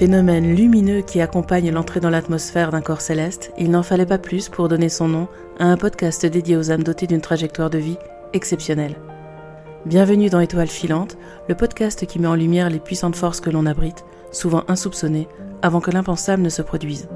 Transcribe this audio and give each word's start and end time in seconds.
Phénomène 0.00 0.56
lumineux 0.56 1.02
qui 1.02 1.20
accompagne 1.20 1.70
l'entrée 1.70 2.00
dans 2.00 2.08
l'atmosphère 2.08 2.70
d'un 2.70 2.80
corps 2.80 3.02
céleste, 3.02 3.52
il 3.58 3.70
n'en 3.70 3.82
fallait 3.82 4.06
pas 4.06 4.16
plus 4.16 4.48
pour 4.48 4.66
donner 4.66 4.88
son 4.88 5.08
nom 5.08 5.28
à 5.58 5.66
un 5.66 5.76
podcast 5.76 6.24
dédié 6.24 6.56
aux 6.56 6.70
âmes 6.70 6.84
dotées 6.84 7.06
d'une 7.06 7.20
trajectoire 7.20 7.68
de 7.68 7.76
vie 7.76 7.98
exceptionnelle. 8.32 8.96
Bienvenue 9.84 10.30
dans 10.30 10.40
Étoile 10.40 10.68
filante, 10.68 11.18
le 11.50 11.54
podcast 11.54 12.06
qui 12.06 12.18
met 12.18 12.28
en 12.28 12.34
lumière 12.34 12.70
les 12.70 12.78
puissantes 12.78 13.14
forces 13.14 13.42
que 13.42 13.50
l'on 13.50 13.66
abrite, 13.66 14.06
souvent 14.32 14.64
insoupçonnées, 14.68 15.28
avant 15.60 15.82
que 15.82 15.90
l'impensable 15.90 16.42
ne 16.42 16.48
se 16.48 16.62
produise. 16.62 17.06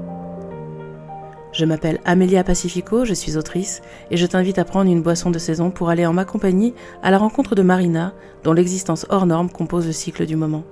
Je 1.53 1.65
m'appelle 1.65 1.99
Amelia 2.05 2.43
Pacifico, 2.43 3.03
je 3.03 3.15
suis 3.15 3.35
autrice, 3.35 3.81
et 4.11 4.17
je 4.17 4.27
t'invite 4.27 4.59
à 4.59 4.63
prendre 4.63 4.91
une 4.91 5.01
boisson 5.01 5.31
de 5.31 5.39
saison 5.39 5.71
pour 5.71 5.89
aller 5.89 6.05
en 6.05 6.13
ma 6.13 6.23
compagnie 6.23 6.75
à 7.01 7.09
la 7.09 7.17
rencontre 7.17 7.55
de 7.55 7.63
Marina, 7.63 8.13
dont 8.43 8.53
l'existence 8.53 9.07
hors 9.09 9.25
norme 9.25 9.49
compose 9.49 9.87
le 9.87 9.91
cycle 9.91 10.27
du 10.27 10.35
moment. 10.35 10.65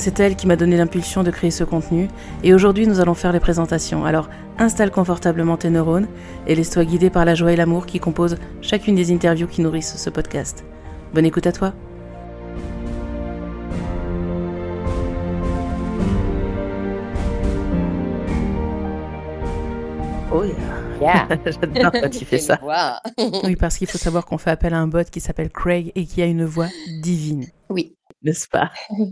C'est 0.00 0.18
elle 0.18 0.34
qui 0.34 0.46
m'a 0.46 0.56
donné 0.56 0.78
l'impulsion 0.78 1.22
de 1.22 1.30
créer 1.30 1.50
ce 1.50 1.62
contenu, 1.62 2.08
et 2.42 2.54
aujourd'hui 2.54 2.86
nous 2.86 3.00
allons 3.00 3.12
faire 3.12 3.32
les 3.32 3.38
présentations. 3.38 4.06
Alors 4.06 4.30
installe 4.56 4.90
confortablement 4.90 5.58
tes 5.58 5.68
neurones 5.68 6.08
et 6.46 6.54
laisse-toi 6.54 6.86
guider 6.86 7.10
par 7.10 7.26
la 7.26 7.34
joie 7.34 7.52
et 7.52 7.56
l'amour 7.56 7.84
qui 7.84 8.00
composent 8.00 8.38
chacune 8.62 8.94
des 8.94 9.12
interviews 9.12 9.46
qui 9.46 9.60
nourrissent 9.60 9.98
ce 9.98 10.08
podcast. 10.08 10.64
Bonne 11.12 11.26
écoute 11.26 11.46
à 11.46 11.52
toi! 11.52 11.74
Oh 20.32 20.44
yeah. 20.98 21.28
J'adore 21.44 21.92
quand 21.92 22.08
tu 22.08 22.24
fais 22.24 22.38
ça. 22.38 22.58
oui, 23.44 23.54
parce 23.54 23.76
qu'il 23.76 23.86
faut 23.86 23.98
savoir 23.98 24.24
qu'on 24.24 24.38
fait 24.38 24.50
appel 24.50 24.72
à 24.72 24.78
un 24.78 24.86
bot 24.86 25.04
qui 25.10 25.20
s'appelle 25.20 25.50
Craig 25.50 25.92
et 25.94 26.06
qui 26.06 26.22
a 26.22 26.24
une 26.24 26.46
voix 26.46 26.68
divine. 27.02 27.44
Oui. 27.68 27.98
N'est-ce 28.22 28.48
pas? 28.48 28.70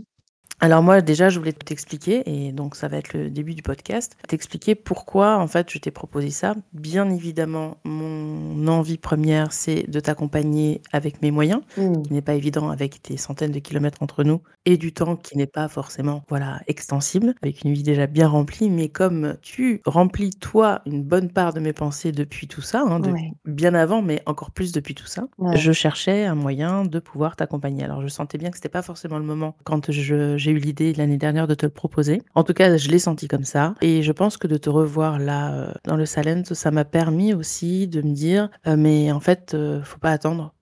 alors 0.61 0.83
moi 0.83 0.99
déjà 0.99 1.29
je 1.29 1.39
voulais 1.39 1.53
t'expliquer 1.53 2.23
et 2.25 2.51
donc 2.51 2.75
ça 2.75 2.89
va 2.89 2.97
être 2.97 3.13
le 3.13 3.29
début 3.29 3.55
du 3.55 3.61
podcast, 3.61 4.17
t'expliquer 4.27 4.75
pourquoi 4.75 5.37
en 5.37 5.47
fait 5.47 5.69
je 5.71 5.77
t'ai 5.77 5.91
proposé 5.91 6.31
ça. 6.31 6.55
Bien 6.73 7.09
évidemment 7.09 7.77
mon 7.85 8.67
envie 8.67 8.97
première 8.97 9.53
c'est 9.53 9.89
de 9.89 9.99
t'accompagner 10.01 10.81
avec 10.91 11.21
mes 11.21 11.31
moyens, 11.31 11.61
mmh. 11.77 12.01
qui 12.01 12.13
n'est 12.13 12.21
pas 12.21 12.33
évident 12.33 12.69
avec 12.69 12.99
des 13.07 13.15
centaines 13.15 13.51
de 13.51 13.59
kilomètres 13.59 14.03
entre 14.03 14.25
nous 14.25 14.41
et 14.65 14.75
du 14.75 14.91
temps 14.91 15.15
qui 15.15 15.37
n'est 15.37 15.47
pas 15.47 15.69
forcément 15.69 16.23
voilà 16.27 16.59
extensible 16.67 17.35
avec 17.41 17.63
une 17.63 17.73
vie 17.73 17.83
déjà 17.83 18.05
bien 18.05 18.27
remplie. 18.27 18.69
Mais 18.69 18.89
comme 18.89 19.37
tu 19.41 19.81
remplis 19.85 20.31
toi 20.31 20.81
une 20.85 21.03
bonne 21.03 21.29
part 21.29 21.53
de 21.53 21.61
mes 21.61 21.73
pensées 21.73 22.11
depuis 22.11 22.47
tout 22.47 22.61
ça, 22.61 22.83
hein, 22.85 22.99
bien 23.45 23.73
avant 23.75 24.01
mais 24.01 24.21
encore 24.25 24.51
plus 24.51 24.73
depuis 24.73 24.93
tout 24.93 25.07
ça, 25.07 25.27
je 25.55 25.71
cherchais 25.71 26.25
un 26.25 26.35
moyen 26.35 26.83
de 26.83 26.99
pouvoir 26.99 27.37
t'accompagner. 27.37 27.85
Alors 27.85 28.01
je 28.01 28.09
sentais 28.09 28.37
bien 28.37 28.49
que 28.49 28.57
c'était 28.57 28.67
pas 28.67 28.81
forcément 28.81 29.19
le 29.19 29.25
moment 29.25 29.55
quand 29.63 29.89
je 29.91 30.48
j'ai 30.49 30.55
eu 30.55 30.59
l'idée 30.59 30.93
l'année 30.93 31.17
dernière 31.17 31.47
de 31.47 31.53
te 31.53 31.65
le 31.65 31.71
proposer. 31.71 32.23
En 32.33 32.43
tout 32.43 32.53
cas, 32.53 32.75
je 32.75 32.89
l'ai 32.89 32.97
senti 32.97 33.27
comme 33.27 33.43
ça. 33.43 33.75
Et 33.81 34.01
je 34.01 34.11
pense 34.11 34.37
que 34.37 34.47
de 34.47 34.57
te 34.57 34.69
revoir 34.69 35.19
là, 35.19 35.53
euh, 35.53 35.71
dans 35.85 35.95
le 35.95 36.07
Salent, 36.07 36.43
ça 36.43 36.71
m'a 36.71 36.85
permis 36.85 37.35
aussi 37.35 37.87
de 37.87 38.01
me 38.01 38.13
dire, 38.13 38.49
euh, 38.65 38.75
mais 38.75 39.11
en 39.11 39.19
fait, 39.19 39.53
euh, 39.53 39.83
faut 39.83 39.99
pas 39.99 40.11
attendre. 40.11 40.55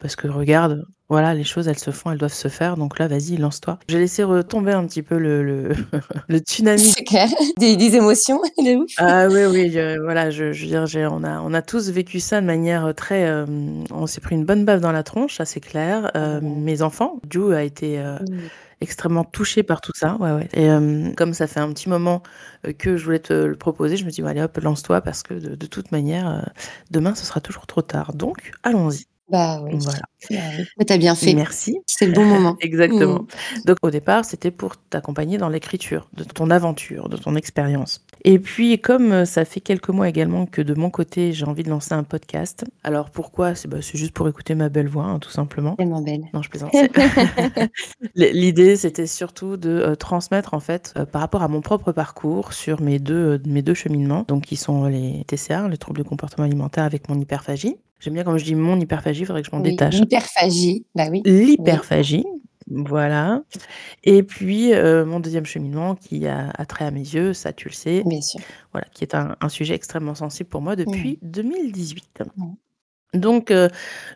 Parce 0.00 0.16
que 0.16 0.26
regarde, 0.26 0.84
voilà, 1.08 1.34
les 1.34 1.44
choses, 1.44 1.68
elles 1.68 1.78
se 1.78 1.92
font, 1.92 2.10
elles 2.10 2.18
doivent 2.18 2.32
se 2.32 2.48
faire. 2.48 2.76
Donc 2.76 2.98
là, 2.98 3.06
vas-y, 3.06 3.36
lance-toi. 3.36 3.78
J'ai 3.86 4.00
laissé 4.00 4.24
retomber 4.24 4.72
un 4.72 4.84
petit 4.86 5.04
peu 5.04 5.18
le, 5.18 5.44
le, 5.44 5.72
le 6.28 6.38
tsunami. 6.38 6.80
C'est 6.80 7.04
clair. 7.04 7.28
Des, 7.58 7.76
des 7.76 7.94
émotions, 7.94 8.40
de 8.58 8.82
ouf. 8.82 8.90
Ah 8.96 9.28
oui, 9.28 9.44
oui, 9.44 9.78
voilà, 10.02 10.30
je, 10.30 10.52
je 10.52 10.66
veux 10.66 10.86
dire, 10.86 11.12
on 11.12 11.22
a, 11.22 11.40
on 11.40 11.54
a 11.54 11.62
tous 11.62 11.90
vécu 11.90 12.18
ça 12.18 12.40
de 12.40 12.46
manière 12.46 12.92
très. 12.96 13.30
on 13.92 14.08
s'est 14.08 14.20
pris 14.20 14.34
une 14.34 14.44
bonne 14.44 14.64
baffe 14.64 14.80
dans 14.80 14.90
la 14.90 15.04
tronche, 15.04 15.36
ça 15.36 15.44
c'est 15.44 15.60
clair. 15.60 16.10
Mes 16.42 16.82
enfants, 16.82 17.20
Ju 17.30 17.54
a 17.54 17.62
été. 17.62 17.98
Mmh 17.98 18.48
extrêmement 18.82 19.24
touchée 19.24 19.62
par 19.62 19.80
tout 19.80 19.92
ça. 19.94 20.16
Ouais, 20.16 20.32
ouais. 20.32 20.48
Et 20.52 20.70
euh, 20.70 21.12
comme 21.14 21.32
ça 21.32 21.46
fait 21.46 21.60
un 21.60 21.72
petit 21.72 21.88
moment 21.88 22.22
euh, 22.66 22.72
que 22.72 22.96
je 22.96 23.04
voulais 23.04 23.20
te 23.20 23.32
le 23.32 23.56
proposer, 23.56 23.96
je 23.96 24.04
me 24.04 24.10
dis, 24.10 24.22
allez 24.22 24.42
hop, 24.42 24.56
lance-toi 24.58 25.00
parce 25.00 25.22
que 25.22 25.34
de, 25.34 25.66
toute 25.66 25.92
manière, 25.92 26.28
euh, 26.28 26.42
demain, 26.90 27.14
ce 27.14 27.24
sera 27.24 27.40
toujours 27.40 27.66
trop 27.66 27.82
tard. 27.82 28.12
Donc, 28.12 28.52
allons-y. 28.62 29.06
Bah 29.28 29.60
oui. 29.62 29.78
Voilà. 29.80 30.02
Bah, 30.30 30.84
t'as 30.86 30.98
bien 30.98 31.14
fait. 31.14 31.34
Merci. 31.34 31.78
C'est 31.86 32.06
le 32.06 32.12
bon 32.12 32.24
moment. 32.24 32.56
Exactement. 32.60 33.20
Mmh. 33.20 33.64
Donc 33.66 33.78
au 33.82 33.90
départ, 33.90 34.24
c'était 34.24 34.50
pour 34.50 34.76
t'accompagner 34.76 35.38
dans 35.38 35.48
l'écriture 35.48 36.08
de 36.14 36.24
ton 36.24 36.50
aventure, 36.50 37.08
de 37.08 37.16
ton 37.16 37.34
expérience. 37.36 38.04
Et 38.24 38.38
puis 38.38 38.80
comme 38.80 39.12
euh, 39.12 39.24
ça 39.24 39.44
fait 39.44 39.60
quelques 39.60 39.88
mois 39.88 40.08
également 40.08 40.46
que 40.46 40.62
de 40.62 40.74
mon 40.74 40.90
côté, 40.90 41.32
j'ai 41.32 41.44
envie 41.44 41.62
de 41.62 41.70
lancer 41.70 41.94
un 41.94 42.04
podcast. 42.04 42.64
Alors 42.84 43.10
pourquoi? 43.10 43.54
C'est 43.54 43.68
bah, 43.68 43.80
juste 43.80 44.12
pour 44.12 44.28
écouter 44.28 44.54
ma 44.54 44.68
belle 44.68 44.88
voix, 44.88 45.04
hein, 45.04 45.18
tout 45.18 45.30
simplement. 45.30 45.74
Tellement 45.76 46.02
belle. 46.02 46.24
Non, 46.32 46.42
je 46.42 46.50
plaisante. 46.50 46.72
L'idée, 48.14 48.76
c'était 48.76 49.06
surtout 49.06 49.56
de 49.56 49.70
euh, 49.70 49.94
transmettre 49.96 50.54
en 50.54 50.60
fait 50.60 50.94
euh, 50.96 51.04
par 51.04 51.20
rapport 51.20 51.42
à 51.42 51.48
mon 51.48 51.60
propre 51.60 51.92
parcours 51.92 52.52
sur 52.52 52.80
mes 52.80 52.98
deux 52.98 53.40
mes 53.46 53.62
deux 53.62 53.74
cheminements, 53.74 54.24
donc 54.28 54.44
qui 54.44 54.56
sont 54.56 54.84
les 54.84 55.24
TCA, 55.26 55.68
les 55.68 55.78
troubles 55.78 56.02
du 56.02 56.08
comportement 56.08 56.46
alimentaire 56.46 56.84
avec 56.84 57.08
mon 57.08 57.18
hyperphagie 57.18 57.76
J'aime 58.02 58.14
bien 58.14 58.24
quand 58.24 58.36
je 58.36 58.44
dis 58.44 58.56
mon 58.56 58.80
hyperphagie, 58.80 59.20
il 59.20 59.26
faudrait 59.26 59.42
que 59.42 59.48
je 59.48 59.54
m'en 59.54 59.62
détache. 59.62 60.00
L'hyperphagie, 60.12 60.84
bah 60.94 61.06
oui. 61.10 61.22
L'hyperphagie, 61.24 62.26
voilà. 62.70 63.42
Et 64.04 64.22
puis, 64.22 64.74
euh, 64.74 65.06
mon 65.06 65.20
deuxième 65.20 65.46
cheminement 65.46 65.94
qui 65.94 66.26
a, 66.26 66.52
trait 66.66 66.84
à 66.84 66.90
mes 66.90 67.00
yeux, 67.00 67.32
ça 67.32 67.52
tu 67.52 67.68
le 67.68 67.74
sais. 67.74 68.02
Bien 68.04 68.20
sûr. 68.20 68.40
Voilà, 68.72 68.86
qui 68.92 69.04
est 69.04 69.14
un, 69.14 69.36
sujet 69.48 69.74
extrêmement 69.74 70.14
sensible 70.14 70.48
pour 70.50 70.60
moi 70.60 70.76
depuis 70.76 71.18
2018. 71.22 72.24
Donc, 73.14 73.50
euh, 73.50 73.68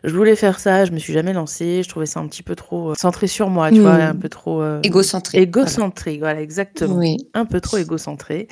je 0.03 0.15
voulais 0.15 0.35
faire 0.35 0.59
ça, 0.59 0.85
je 0.85 0.91
me 0.91 0.97
suis 0.97 1.13
jamais 1.13 1.33
lancée, 1.33 1.83
je 1.83 1.89
trouvais 1.89 2.07
ça 2.07 2.19
un 2.19 2.27
petit 2.27 2.41
peu 2.41 2.55
trop 2.55 2.91
euh, 2.91 2.95
centré 2.95 3.27
sur 3.27 3.49
moi, 3.49 3.71
tu 3.71 3.79
vois, 3.79 3.93
un 3.93 4.15
peu 4.15 4.29
trop 4.29 4.63
égocentré. 4.81 5.39
Égocentré, 5.39 6.17
voilà, 6.17 6.41
exactement. 6.41 6.95
Oui. 6.95 7.17
Un 7.33 7.45
peu 7.45 7.59
trop 7.59 7.77
égocentré. 7.77 8.47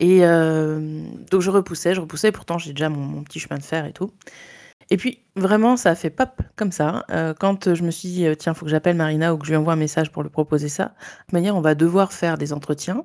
Et 0.00 0.20
donc, 0.20 1.40
je 1.40 1.50
repoussais, 1.50 1.94
je 1.94 2.00
repoussais, 2.00 2.30
pourtant 2.30 2.58
j'ai 2.58 2.72
déjà 2.72 2.88
mon, 2.88 3.00
mon, 3.00 3.22
petit 3.22 3.40
chemin 3.40 3.58
de 3.58 3.64
fer 3.64 3.84
et 3.86 3.92
tout. 3.92 4.10
Et 4.90 4.96
puis, 4.96 5.24
vraiment, 5.36 5.76
ça 5.76 5.90
a 5.90 5.94
fait 5.94 6.10
pop 6.10 6.42
comme 6.56 6.72
ça. 6.72 7.04
Euh, 7.10 7.32
quand 7.38 7.74
je 7.74 7.82
me 7.84 7.90
suis 7.90 8.08
dit, 8.08 8.26
tiens, 8.36 8.52
il 8.52 8.56
faut 8.56 8.64
que 8.64 8.70
j'appelle 8.70 8.96
Marina 8.96 9.32
ou 9.32 9.38
que 9.38 9.46
je 9.46 9.52
lui 9.52 9.56
envoie 9.56 9.74
un 9.74 9.76
message 9.76 10.10
pour 10.10 10.22
lui 10.24 10.30
proposer 10.30 10.68
ça, 10.68 10.84
de 10.84 10.90
toute 11.20 11.32
manière, 11.32 11.56
on 11.56 11.60
va 11.60 11.76
devoir 11.76 12.12
faire 12.12 12.36
des 12.36 12.52
entretiens 12.52 13.04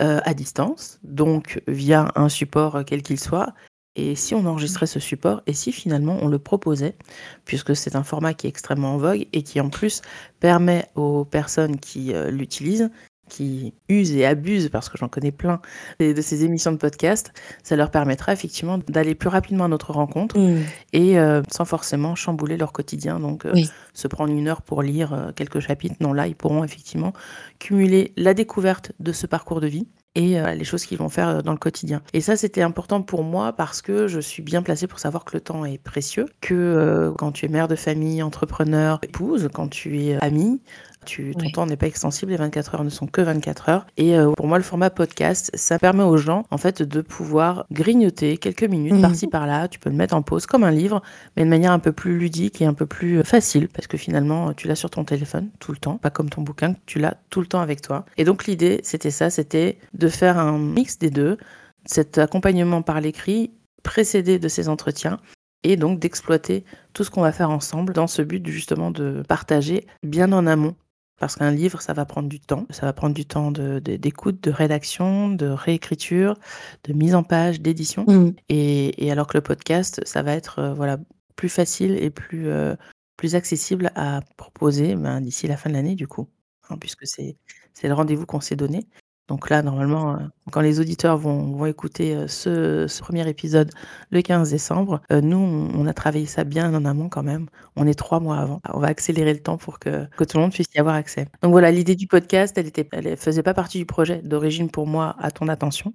euh, 0.00 0.20
à 0.24 0.34
distance, 0.34 0.98
donc 1.02 1.62
via 1.68 2.10
un 2.16 2.30
support 2.30 2.76
euh, 2.76 2.82
quel 2.84 3.02
qu'il 3.02 3.20
soit. 3.20 3.54
Et 3.96 4.16
si 4.16 4.34
on 4.34 4.44
enregistrait 4.46 4.86
ce 4.86 4.98
support, 4.98 5.42
et 5.46 5.52
si 5.52 5.70
finalement 5.70 6.18
on 6.20 6.26
le 6.26 6.40
proposait, 6.40 6.96
puisque 7.44 7.76
c'est 7.76 7.94
un 7.94 8.02
format 8.02 8.34
qui 8.34 8.48
est 8.48 8.50
extrêmement 8.50 8.94
en 8.94 8.98
vogue 8.98 9.28
et 9.32 9.42
qui 9.44 9.60
en 9.60 9.68
plus 9.68 10.02
permet 10.40 10.86
aux 10.96 11.24
personnes 11.24 11.78
qui 11.78 12.12
l'utilisent 12.28 12.90
qui 13.34 13.74
usent 13.88 14.14
et 14.14 14.24
abusent, 14.24 14.68
parce 14.68 14.88
que 14.88 14.96
j'en 14.96 15.08
connais 15.08 15.32
plein, 15.32 15.60
de, 15.98 16.20
ces 16.20 16.44
émissions 16.44 16.70
de 16.70 16.76
podcast, 16.76 17.32
ça 17.64 17.74
leur 17.74 17.90
permettra 17.90 18.32
effectivement 18.32 18.78
d'aller 18.88 19.14
plus 19.14 19.28
rapidement 19.28 19.64
à 19.64 19.68
notre 19.68 19.92
rencontre 19.92 20.38
mmh. 20.38 20.62
et 20.92 21.18
euh, 21.18 21.42
sans 21.50 21.64
forcément 21.64 22.14
chambouler 22.14 22.56
leur 22.56 22.72
quotidien. 22.72 23.18
Donc, 23.18 23.44
euh, 23.44 23.52
se 23.92 24.06
prendre 24.06 24.32
une 24.32 24.46
heure 24.46 24.62
pour 24.62 24.82
lire 24.82 25.12
euh, 25.12 25.32
quelques 25.34 25.60
chapitres, 25.60 25.96
non, 26.00 26.12
là, 26.12 26.28
ils 26.28 26.36
pourront 26.36 26.62
effectivement 26.62 27.12
cumuler 27.58 28.12
la 28.16 28.34
découverte 28.34 28.92
de 29.00 29.10
ce 29.10 29.26
parcours 29.26 29.60
de 29.60 29.66
vie 29.66 29.88
et 30.16 30.38
les 30.54 30.62
choses 30.62 30.86
qu'ils 30.86 30.98
vont 30.98 31.08
faire 31.08 31.42
dans 31.42 31.50
le 31.50 31.58
quotidien. 31.58 32.00
Et 32.12 32.20
ça, 32.20 32.36
c'était 32.36 32.62
important 32.62 33.02
pour 33.02 33.24
moi 33.24 33.52
parce 33.52 33.82
que 33.82 34.06
je 34.06 34.20
suis 34.20 34.44
bien 34.44 34.62
placée 34.62 34.86
pour 34.86 35.00
savoir 35.00 35.24
que 35.24 35.36
le 35.36 35.40
temps 35.40 35.64
est 35.64 35.78
précieux, 35.78 36.26
que 36.40 37.12
quand 37.18 37.32
tu 37.32 37.46
es 37.46 37.48
mère 37.48 37.66
de 37.66 37.74
famille, 37.74 38.22
entrepreneur, 38.22 39.00
épouse, 39.02 39.48
quand 39.52 39.66
tu 39.66 40.00
es 40.02 40.14
amie, 40.22 40.62
tu, 41.04 41.34
ton 41.36 41.48
temps 41.50 41.66
n'est 41.66 41.76
pas 41.76 41.86
extensible, 41.86 42.32
les 42.32 42.38
24 42.38 42.74
heures 42.74 42.84
ne 42.84 42.90
sont 42.90 43.06
que 43.06 43.20
24 43.20 43.68
heures. 43.68 43.86
Et 43.96 44.16
euh, 44.16 44.32
pour 44.32 44.48
moi, 44.48 44.58
le 44.58 44.64
format 44.64 44.90
podcast, 44.90 45.50
ça 45.54 45.78
permet 45.78 46.02
aux 46.02 46.16
gens, 46.16 46.44
en 46.50 46.58
fait, 46.58 46.82
de 46.82 47.00
pouvoir 47.00 47.66
grignoter 47.70 48.36
quelques 48.38 48.64
minutes 48.64 48.94
mhm. 48.94 49.02
par-ci 49.02 49.28
par-là. 49.28 49.68
Tu 49.68 49.78
peux 49.78 49.90
le 49.90 49.96
mettre 49.96 50.14
en 50.14 50.22
pause 50.22 50.46
comme 50.46 50.64
un 50.64 50.70
livre, 50.70 51.02
mais 51.36 51.44
de 51.44 51.48
manière 51.48 51.72
un 51.72 51.78
peu 51.78 51.92
plus 51.92 52.18
ludique 52.18 52.60
et 52.60 52.66
un 52.66 52.74
peu 52.74 52.86
plus 52.86 53.18
euh, 53.18 53.22
facile, 53.22 53.68
parce 53.68 53.86
que 53.86 53.96
finalement, 53.96 54.52
tu 54.54 54.66
l'as 54.66 54.74
sur 54.74 54.90
ton 54.90 55.04
téléphone 55.04 55.50
tout 55.60 55.72
le 55.72 55.78
temps, 55.78 55.98
pas 55.98 56.10
comme 56.10 56.30
ton 56.30 56.42
bouquin, 56.42 56.74
tu 56.86 56.98
l'as 56.98 57.16
tout 57.30 57.40
le 57.40 57.46
temps 57.46 57.60
avec 57.60 57.80
toi. 57.82 58.04
Et 58.16 58.24
donc 58.24 58.46
l'idée, 58.46 58.80
c'était 58.82 59.10
ça, 59.10 59.30
c'était 59.30 59.78
de 59.92 60.08
faire 60.08 60.38
un 60.38 60.58
mix 60.58 60.98
des 60.98 61.10
deux, 61.10 61.38
cet 61.84 62.18
accompagnement 62.18 62.82
par 62.82 63.00
l'écrit 63.00 63.52
précédé 63.82 64.38
de 64.38 64.48
ces 64.48 64.68
entretiens 64.68 65.20
et 65.64 65.76
donc 65.76 65.98
d'exploiter 65.98 66.64
tout 66.92 67.04
ce 67.04 67.10
qu'on 67.10 67.22
va 67.22 67.32
faire 67.32 67.50
ensemble 67.50 67.92
dans 67.92 68.06
ce 68.06 68.22
but 68.22 68.46
justement 68.46 68.90
de 68.90 69.22
partager 69.26 69.86
bien 70.02 70.32
en 70.32 70.46
amont 70.46 70.74
parce 71.18 71.36
qu'un 71.36 71.50
livre, 71.50 71.80
ça 71.80 71.92
va 71.92 72.04
prendre 72.04 72.28
du 72.28 72.40
temps. 72.40 72.66
Ça 72.70 72.86
va 72.86 72.92
prendre 72.92 73.14
du 73.14 73.24
temps 73.24 73.50
d'écoute, 73.52 74.42
de, 74.42 74.50
rédaction, 74.50 75.28
de 75.28 75.46
réécriture, 75.46 76.38
de 76.84 76.92
mise 76.92 77.14
en 77.14 77.22
page, 77.22 77.60
d'édition. 77.60 78.04
Mmh. 78.06 78.32
Et, 78.48 79.10
alors 79.10 79.26
que 79.26 79.36
le 79.36 79.42
podcast, 79.42 80.00
ça 80.04 80.22
va 80.22 80.32
être 80.32 80.58
euh, 80.58 80.74
voilà, 80.74 80.98
plus 81.36 81.48
facile 81.48 81.96
et 82.02 82.10
plus, 82.10 82.48
euh, 82.48 82.74
plus 83.16 83.36
accessible 83.36 83.92
à 83.94 84.20
proposer 84.36 84.96
ben, 84.96 85.20
d'ici 85.20 85.46
la 85.46 85.56
fin 85.56 85.70
de 85.70 85.74
l'année, 85.74 85.94
du 85.94 86.08
coup. 86.08 86.28
Hein, 86.68 86.78
puisque 86.78 87.06
c'est 87.06 87.36
le 87.82 87.94
rendez-vous 87.94 88.26
qu'on 88.26 88.40
s'est 88.40 88.56
donné. 88.56 88.88
Donc 89.28 89.48
là, 89.48 89.62
normalement, 89.62 90.18
quand 90.50 90.60
les 90.60 90.80
auditeurs 90.80 91.16
vont, 91.16 91.56
vont 91.56 91.66
écouter 91.66 92.28
ce, 92.28 92.86
ce, 92.86 93.00
premier 93.00 93.26
épisode 93.28 93.70
le 94.10 94.20
15 94.20 94.50
décembre, 94.50 95.00
nous, 95.10 95.70
on 95.74 95.86
a 95.86 95.94
travaillé 95.94 96.26
ça 96.26 96.44
bien 96.44 96.74
en 96.74 96.84
amont 96.84 97.08
quand 97.08 97.22
même. 97.22 97.46
On 97.76 97.86
est 97.86 97.94
trois 97.94 98.20
mois 98.20 98.38
avant. 98.38 98.60
On 98.72 98.80
va 98.80 98.88
accélérer 98.88 99.32
le 99.32 99.40
temps 99.40 99.56
pour 99.56 99.78
que, 99.78 100.06
que 100.16 100.24
tout 100.24 100.36
le 100.36 100.42
monde 100.42 100.52
puisse 100.52 100.66
y 100.74 100.78
avoir 100.78 100.94
accès. 100.94 101.26
Donc 101.42 101.52
voilà, 101.52 101.70
l'idée 101.70 101.96
du 101.96 102.06
podcast, 102.06 102.56
elle 102.58 102.66
était, 102.66 102.86
elle 102.92 103.16
faisait 103.16 103.42
pas 103.42 103.54
partie 103.54 103.78
du 103.78 103.86
projet 103.86 104.20
d'origine 104.22 104.70
pour 104.70 104.86
moi 104.86 105.16
à 105.18 105.30
ton 105.30 105.48
attention, 105.48 105.94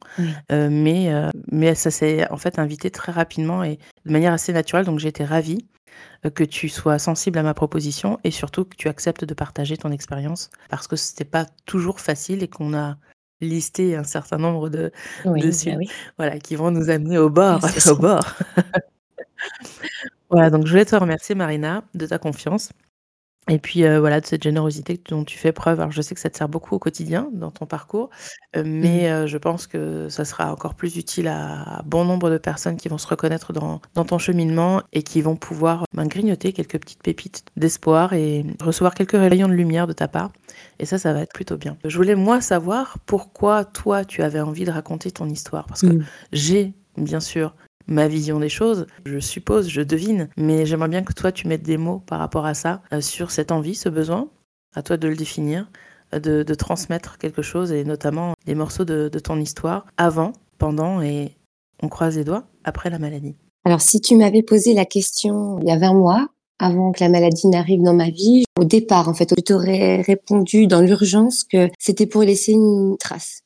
mais, 0.49 1.11
mais 1.51 1.75
ça 1.75 1.91
s'est 1.91 2.29
en 2.31 2.37
fait 2.37 2.57
invité 2.59 2.89
très 2.89 3.11
rapidement 3.11 3.63
et 3.63 3.77
de 4.05 4.11
manière 4.11 4.33
assez 4.33 4.53
naturelle. 4.53 4.85
Donc 4.85 4.99
j'étais 4.99 5.25
ravie 5.25 5.67
que 6.33 6.43
tu 6.43 6.69
sois 6.69 6.99
sensible 6.99 7.39
à 7.39 7.43
ma 7.43 7.53
proposition 7.53 8.19
et 8.23 8.31
surtout 8.31 8.65
que 8.65 8.75
tu 8.75 8.87
acceptes 8.87 9.23
de 9.23 9.33
partager 9.33 9.77
ton 9.77 9.91
expérience 9.91 10.49
parce 10.69 10.87
que 10.87 10.95
c'était 10.95 11.25
pas 11.25 11.45
toujours 11.65 11.99
facile 11.99 12.43
et 12.43 12.47
qu'on 12.47 12.73
a 12.73 12.97
lister 13.41 13.95
un 13.95 14.03
certain 14.03 14.37
nombre 14.37 14.69
de 14.69 14.91
oui, 15.25 15.41
de 15.41 15.51
bah 15.71 15.77
voilà, 16.17 16.39
qui 16.39 16.55
vont 16.55 16.71
nous 16.71 16.89
amener 16.89 17.17
au 17.17 17.29
bord, 17.29 17.61
au 17.89 17.95
bord. 17.95 18.25
Voilà, 20.29 20.49
donc 20.51 20.65
je 20.67 20.71
voulais 20.71 20.85
te 20.85 20.95
remercier 20.95 21.33
Marina 21.35 21.83
de 21.95 22.05
ta 22.05 22.19
confiance. 22.19 22.69
Et 23.49 23.57
puis, 23.57 23.83
euh, 23.83 23.99
voilà, 23.99 24.21
de 24.21 24.25
cette 24.25 24.43
générosité 24.43 25.01
dont 25.09 25.23
tu 25.23 25.37
fais 25.37 25.51
preuve. 25.51 25.79
Alors 25.79 25.91
je 25.91 26.01
sais 26.01 26.13
que 26.13 26.21
ça 26.21 26.29
te 26.29 26.37
sert 26.37 26.47
beaucoup 26.47 26.75
au 26.75 26.79
quotidien 26.79 27.29
dans 27.33 27.51
ton 27.51 27.65
parcours, 27.65 28.09
euh, 28.55 28.63
mais 28.65 29.09
mmh. 29.09 29.11
euh, 29.11 29.27
je 29.27 29.37
pense 29.37 29.67
que 29.67 30.07
ça 30.09 30.23
sera 30.23 30.51
encore 30.51 30.75
plus 30.75 30.97
utile 30.97 31.27
à 31.27 31.81
bon 31.85 32.05
nombre 32.05 32.29
de 32.29 32.37
personnes 32.37 32.77
qui 32.77 32.89
vont 32.89 32.97
se 32.97 33.07
reconnaître 33.07 33.51
dans 33.51 33.81
dans 33.95 34.05
ton 34.05 34.19
cheminement 34.19 34.81
et 34.93 35.03
qui 35.03 35.21
vont 35.21 35.35
pouvoir, 35.35 35.85
ben, 35.95 36.05
grignoter 36.07 36.53
quelques 36.53 36.79
petites 36.79 37.01
pépites 37.01 37.43
d'espoir 37.57 38.13
et 38.13 38.45
recevoir 38.61 38.93
quelques 38.93 39.13
rayons 39.13 39.47
de 39.47 39.53
lumière 39.53 39.87
de 39.87 39.93
ta 39.93 40.07
part 40.07 40.31
et 40.79 40.85
ça, 40.85 40.97
ça 40.97 41.13
va 41.13 41.21
être 41.21 41.33
plutôt 41.33 41.57
bien. 41.57 41.77
Je 41.83 41.97
voulais 41.97 42.15
moi 42.15 42.41
savoir 42.41 42.97
pourquoi 43.05 43.65
toi, 43.65 44.05
tu 44.05 44.21
avais 44.21 44.39
envie 44.39 44.65
de 44.65 44.71
raconter 44.71 45.11
ton 45.11 45.27
histoire 45.27 45.65
parce 45.65 45.81
que 45.81 45.87
mmh. 45.87 46.05
j'ai 46.31 46.73
bien 46.97 47.19
sûr 47.19 47.55
ma 47.89 48.07
vision 48.07 48.39
des 48.39 48.49
choses, 48.49 48.87
je 49.05 49.19
suppose, 49.19 49.67
je 49.67 49.81
devine, 49.81 50.29
mais 50.37 50.65
j'aimerais 50.65 50.89
bien 50.89 51.03
que 51.03 51.13
toi 51.13 51.31
tu 51.31 51.47
mettes 51.47 51.63
des 51.63 51.77
mots 51.77 52.01
par 52.05 52.19
rapport 52.19 52.45
à 52.45 52.53
ça, 52.53 52.81
euh, 52.93 53.01
sur 53.01 53.31
cette 53.31 53.51
envie, 53.51 53.75
ce 53.75 53.89
besoin, 53.89 54.29
à 54.75 54.83
toi 54.83 54.97
de 54.97 55.07
le 55.07 55.15
définir, 55.15 55.69
euh, 56.13 56.19
de, 56.19 56.53
transmettre 56.53 57.17
quelque 57.17 57.41
chose 57.41 57.71
et 57.71 57.83
notamment 57.83 58.33
des 58.45 58.55
morceaux 58.55 58.85
de, 58.85 59.09
de 59.09 59.19
ton 59.19 59.39
histoire 59.39 59.85
avant, 59.97 60.33
pendant 60.57 61.01
et 61.01 61.35
on 61.81 61.89
croise 61.89 62.17
les 62.17 62.23
doigts 62.23 62.45
après 62.63 62.89
la 62.89 62.99
maladie. 62.99 63.35
Alors 63.65 63.81
si 63.81 63.99
tu 64.01 64.15
m'avais 64.15 64.43
posé 64.43 64.73
la 64.73 64.85
question 64.85 65.59
il 65.61 65.67
y 65.67 65.71
a 65.71 65.77
20 65.77 65.93
mois, 65.93 66.27
avant 66.59 66.91
que 66.91 67.01
la 67.01 67.09
maladie 67.09 67.47
n'arrive 67.47 67.81
dans 67.81 67.93
ma 67.93 68.09
vie, 68.09 68.43
au 68.59 68.65
départ 68.65 69.07
en 69.07 69.13
fait, 69.13 69.33
je 69.35 69.41
t'aurais 69.41 70.01
répondu 70.01 70.67
dans 70.67 70.81
l'urgence 70.81 71.43
que 71.43 71.69
c'était 71.79 72.05
pour 72.05 72.23
laisser 72.23 72.51
une 72.51 72.97
trace 72.97 73.41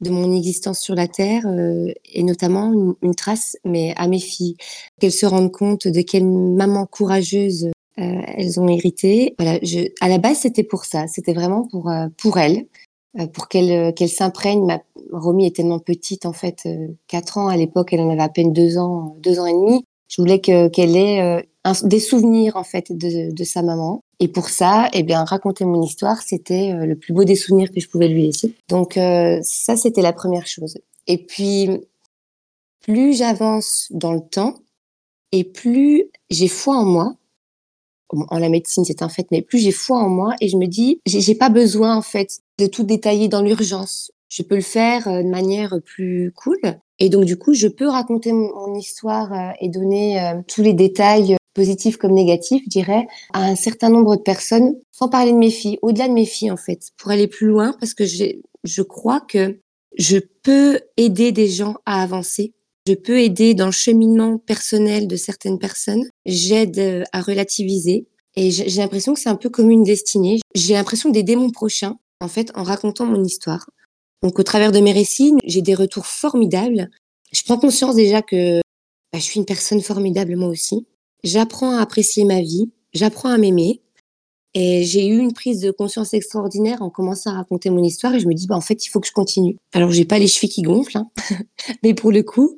de 0.00 0.10
mon 0.10 0.34
existence 0.34 0.80
sur 0.80 0.94
la 0.94 1.08
terre 1.08 1.46
euh, 1.46 1.92
et 2.04 2.22
notamment 2.22 2.94
une, 3.02 3.14
trace 3.14 3.56
mais 3.64 3.94
à 3.96 4.08
mes 4.08 4.18
filles 4.18 4.56
qu'elles 5.00 5.12
se 5.12 5.26
rendent 5.26 5.52
compte 5.52 5.88
de 5.88 6.02
quelle 6.02 6.26
maman 6.26 6.86
courageuse 6.86 7.70
euh, 7.98 8.20
elles 8.36 8.60
ont 8.60 8.68
hérité. 8.68 9.34
Voilà 9.38 9.58
je, 9.62 9.88
à 10.00 10.08
la 10.08 10.18
base 10.18 10.38
c'était 10.40 10.64
pour 10.64 10.84
ça. 10.84 11.06
C'était 11.06 11.32
vraiment 11.32 11.66
pour 11.66 11.88
euh, 11.90 12.08
pour 12.18 12.38
elles 12.38 12.66
pour 13.32 13.48
qu'elles 13.48 13.94
qu'elles 13.94 14.10
s'imprègnent. 14.10 14.66
Ma 14.66 14.82
Romy 15.10 15.46
est 15.46 15.56
tellement 15.56 15.78
petite 15.78 16.26
en 16.26 16.34
fait 16.34 16.68
quatre 17.06 17.38
ans. 17.38 17.48
À 17.48 17.56
l'époque 17.56 17.94
elle 17.94 18.00
en 18.00 18.10
avait 18.10 18.22
à 18.22 18.28
peine 18.28 18.52
deux 18.52 18.76
ans 18.76 19.16
deux 19.20 19.40
ans 19.40 19.46
et 19.46 19.54
demi. 19.54 19.84
Je 20.08 20.20
voulais 20.20 20.40
que 20.40 20.68
qu'elle 20.68 20.96
ait 20.96 21.42
des 21.82 22.00
souvenirs 22.00 22.56
en 22.56 22.64
fait 22.64 22.92
de, 22.92 23.32
de, 23.32 23.44
sa 23.44 23.62
maman. 23.62 24.02
Et 24.20 24.28
pour 24.28 24.48
ça, 24.48 24.88
eh 24.92 25.02
bien, 25.02 25.24
raconter 25.24 25.64
mon 25.64 25.82
histoire, 25.82 26.22
c'était 26.22 26.72
euh, 26.72 26.86
le 26.86 26.96
plus 26.96 27.12
beau 27.12 27.24
des 27.24 27.36
souvenirs 27.36 27.70
que 27.70 27.80
je 27.80 27.88
pouvais 27.88 28.08
lui 28.08 28.22
laisser. 28.24 28.54
Donc 28.68 28.96
euh, 28.96 29.38
ça, 29.42 29.76
c'était 29.76 30.02
la 30.02 30.12
première 30.12 30.46
chose. 30.46 30.78
Et 31.06 31.18
puis, 31.18 31.70
plus 32.80 33.16
j'avance 33.16 33.88
dans 33.90 34.12
le 34.12 34.20
temps, 34.20 34.54
et 35.32 35.44
plus 35.44 36.04
j'ai 36.30 36.48
foi 36.48 36.76
en 36.76 36.84
moi. 36.84 37.14
En 38.10 38.38
la 38.38 38.48
médecine, 38.48 38.84
c'est 38.84 39.02
un 39.02 39.08
fait, 39.08 39.26
mais 39.32 39.42
plus 39.42 39.58
j'ai 39.58 39.72
foi 39.72 39.98
en 39.98 40.08
moi, 40.08 40.34
et 40.40 40.48
je 40.48 40.56
me 40.56 40.66
dis, 40.66 41.00
j'ai 41.06 41.34
pas 41.34 41.48
besoin 41.48 41.96
en 41.96 42.02
fait 42.02 42.40
de 42.58 42.66
tout 42.66 42.84
détailler 42.84 43.26
dans 43.28 43.42
l'urgence. 43.42 44.12
Je 44.28 44.42
peux 44.42 44.54
le 44.54 44.60
faire 44.60 45.08
euh, 45.08 45.22
de 45.22 45.28
manière 45.28 45.74
plus 45.84 46.32
cool. 46.36 46.58
Et 46.98 47.10
donc 47.10 47.24
du 47.24 47.36
coup, 47.36 47.52
je 47.52 47.66
peux 47.66 47.88
raconter 47.88 48.32
mon, 48.32 48.74
histoire 48.74 49.54
et 49.60 49.68
donner 49.68 50.32
tous 50.48 50.62
les 50.62 50.72
détails 50.72 51.36
positif 51.56 51.96
comme 51.96 52.12
négatif, 52.12 52.62
je 52.66 52.68
dirais, 52.68 53.06
à 53.32 53.44
un 53.44 53.56
certain 53.56 53.88
nombre 53.88 54.16
de 54.16 54.22
personnes, 54.22 54.74
sans 54.92 55.08
parler 55.08 55.32
de 55.32 55.38
mes 55.38 55.50
filles, 55.50 55.78
au-delà 55.80 56.06
de 56.06 56.12
mes 56.12 56.26
filles 56.26 56.50
en 56.50 56.56
fait, 56.58 56.90
pour 56.98 57.10
aller 57.10 57.26
plus 57.26 57.46
loin, 57.46 57.74
parce 57.80 57.94
que 57.94 58.04
je 58.04 58.82
crois 58.82 59.20
que 59.20 59.58
je 59.96 60.18
peux 60.42 60.78
aider 60.98 61.32
des 61.32 61.48
gens 61.48 61.76
à 61.86 62.02
avancer. 62.02 62.52
Je 62.86 62.94
peux 62.94 63.18
aider 63.20 63.54
dans 63.54 63.66
le 63.66 63.72
cheminement 63.72 64.38
personnel 64.38 65.08
de 65.08 65.16
certaines 65.16 65.58
personnes. 65.58 66.04
J'aide 66.26 66.78
euh, 66.78 67.02
à 67.12 67.20
relativiser. 67.20 68.06
Et 68.36 68.50
j'ai 68.50 68.80
l'impression 68.80 69.14
que 69.14 69.20
c'est 69.20 69.30
un 69.30 69.36
peu 69.36 69.48
comme 69.48 69.70
une 69.70 69.82
destinée. 69.82 70.38
J'ai 70.54 70.74
l'impression 70.74 71.08
d'aider 71.08 71.36
mon 71.36 71.50
prochain, 71.50 71.96
en 72.20 72.28
fait, 72.28 72.52
en 72.54 72.62
racontant 72.62 73.06
mon 73.06 73.24
histoire. 73.24 73.70
Donc, 74.22 74.38
au 74.38 74.42
travers 74.42 74.72
de 74.72 74.80
mes 74.80 74.92
récits, 74.92 75.32
j'ai 75.46 75.62
des 75.62 75.74
retours 75.74 76.06
formidables. 76.06 76.90
Je 77.32 77.42
prends 77.44 77.56
conscience 77.56 77.96
déjà 77.96 78.20
que 78.20 78.60
bah, 79.12 79.18
je 79.18 79.24
suis 79.24 79.40
une 79.40 79.46
personne 79.46 79.80
formidable 79.80 80.36
moi 80.36 80.48
aussi 80.48 80.86
j'apprends 81.26 81.76
à 81.76 81.80
apprécier 81.80 82.24
ma 82.24 82.40
vie, 82.40 82.70
j'apprends 82.92 83.30
à 83.30 83.38
m'aimer. 83.38 83.82
Et 84.58 84.84
j'ai 84.84 85.06
eu 85.06 85.18
une 85.18 85.34
prise 85.34 85.60
de 85.60 85.70
conscience 85.70 86.14
extraordinaire 86.14 86.80
en 86.80 86.88
commençant 86.88 87.28
à 87.28 87.34
raconter 87.34 87.68
mon 87.68 87.82
histoire 87.82 88.14
et 88.14 88.20
je 88.20 88.26
me 88.26 88.32
dis, 88.32 88.46
bah, 88.46 88.56
en 88.56 88.62
fait, 88.62 88.86
il 88.86 88.88
faut 88.88 89.00
que 89.00 89.06
je 89.06 89.12
continue. 89.12 89.58
Alors, 89.74 89.90
j'ai 89.90 90.06
pas 90.06 90.18
les 90.18 90.28
chevilles 90.28 90.48
qui 90.48 90.62
gonflent, 90.62 90.96
hein. 90.96 91.10
mais 91.82 91.92
pour 91.92 92.10
le 92.10 92.22
coup, 92.22 92.56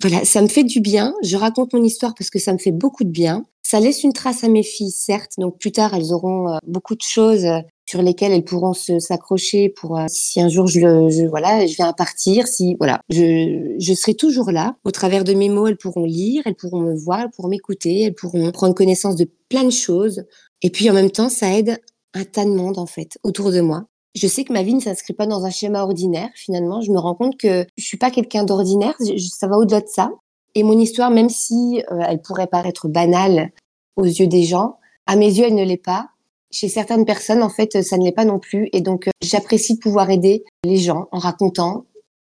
voilà, 0.00 0.24
ça 0.24 0.40
me 0.40 0.48
fait 0.48 0.64
du 0.64 0.80
bien. 0.80 1.12
Je 1.22 1.36
raconte 1.36 1.74
mon 1.74 1.84
histoire 1.84 2.14
parce 2.14 2.30
que 2.30 2.38
ça 2.38 2.54
me 2.54 2.58
fait 2.58 2.72
beaucoup 2.72 3.04
de 3.04 3.10
bien. 3.10 3.44
Ça 3.62 3.78
laisse 3.78 4.04
une 4.04 4.14
trace 4.14 4.42
à 4.42 4.48
mes 4.48 4.62
filles, 4.62 4.90
certes. 4.90 5.32
Donc, 5.36 5.58
plus 5.58 5.72
tard, 5.72 5.92
elles 5.92 6.14
auront 6.14 6.48
euh, 6.48 6.58
beaucoup 6.66 6.94
de 6.94 7.02
choses 7.02 7.44
euh, 7.44 7.60
sur 7.88 8.02
lesquelles 8.02 8.32
elles 8.32 8.44
pourront 8.44 8.74
s'accrocher 8.74 9.70
pour 9.70 9.98
euh, 9.98 10.04
si 10.08 10.42
un 10.42 10.50
jour 10.50 10.66
je, 10.66 10.80
le, 10.80 11.28
voilà 11.28 11.66
je 11.66 11.74
viens 11.74 11.88
à 11.88 11.94
partir 11.94 12.46
si 12.46 12.76
voilà. 12.78 13.00
Je, 13.08 13.76
je 13.78 13.94
serai 13.94 14.12
toujours 14.12 14.50
là. 14.50 14.76
Au 14.84 14.90
travers 14.90 15.24
de 15.24 15.32
mes 15.32 15.48
mots 15.48 15.66
elles 15.66 15.78
pourront 15.78 16.04
lire 16.04 16.42
elles 16.44 16.54
pourront 16.54 16.80
me 16.80 16.94
voir 16.94 17.20
elles 17.20 17.30
pourront 17.30 17.48
m'écouter 17.48 18.02
elles 18.02 18.14
pourront 18.14 18.52
prendre 18.52 18.74
connaissance 18.74 19.16
de 19.16 19.26
plein 19.48 19.64
de 19.64 19.70
choses. 19.70 20.24
Et 20.60 20.68
puis 20.68 20.90
en 20.90 20.92
même 20.92 21.10
temps 21.10 21.30
ça 21.30 21.56
aide 21.56 21.78
un 22.12 22.24
tas 22.24 22.44
de 22.44 22.50
monde 22.50 22.76
en 22.76 22.84
fait 22.84 23.16
autour 23.22 23.52
de 23.52 23.62
moi. 23.62 23.86
Je 24.14 24.26
sais 24.26 24.44
que 24.44 24.52
ma 24.52 24.62
vie 24.62 24.74
ne 24.74 24.80
s'inscrit 24.80 25.14
pas 25.14 25.26
dans 25.26 25.46
un 25.46 25.50
schéma 25.50 25.82
ordinaire 25.82 26.28
finalement. 26.34 26.82
Je 26.82 26.92
me 26.92 26.98
rends 26.98 27.14
compte 27.14 27.38
que 27.38 27.64
je 27.78 27.84
suis 27.84 27.96
pas 27.96 28.10
quelqu'un 28.10 28.44
d'ordinaire. 28.44 28.96
Ça 29.30 29.46
va 29.46 29.56
au-delà 29.56 29.80
de 29.80 29.88
ça. 29.88 30.10
Et 30.54 30.62
mon 30.62 30.78
histoire 30.78 31.10
même 31.10 31.30
si 31.30 31.82
euh, 31.90 32.00
elle 32.06 32.20
pourrait 32.20 32.48
paraître 32.48 32.86
banale 32.86 33.50
aux 33.96 34.04
yeux 34.04 34.26
des 34.26 34.42
gens 34.42 34.76
à 35.06 35.16
mes 35.16 35.38
yeux 35.38 35.46
elle 35.46 35.54
ne 35.54 35.64
l'est 35.64 35.82
pas 35.82 36.10
chez 36.50 36.68
certaines 36.68 37.04
personnes, 37.04 37.42
en 37.42 37.48
fait, 37.48 37.82
ça 37.82 37.98
ne 37.98 38.04
l'est 38.04 38.12
pas 38.12 38.24
non 38.24 38.38
plus. 38.38 38.68
Et 38.72 38.80
donc, 38.80 39.08
euh, 39.08 39.10
j'apprécie 39.22 39.74
de 39.74 39.78
pouvoir 39.80 40.10
aider 40.10 40.44
les 40.64 40.78
gens 40.78 41.08
en 41.12 41.18
racontant 41.18 41.84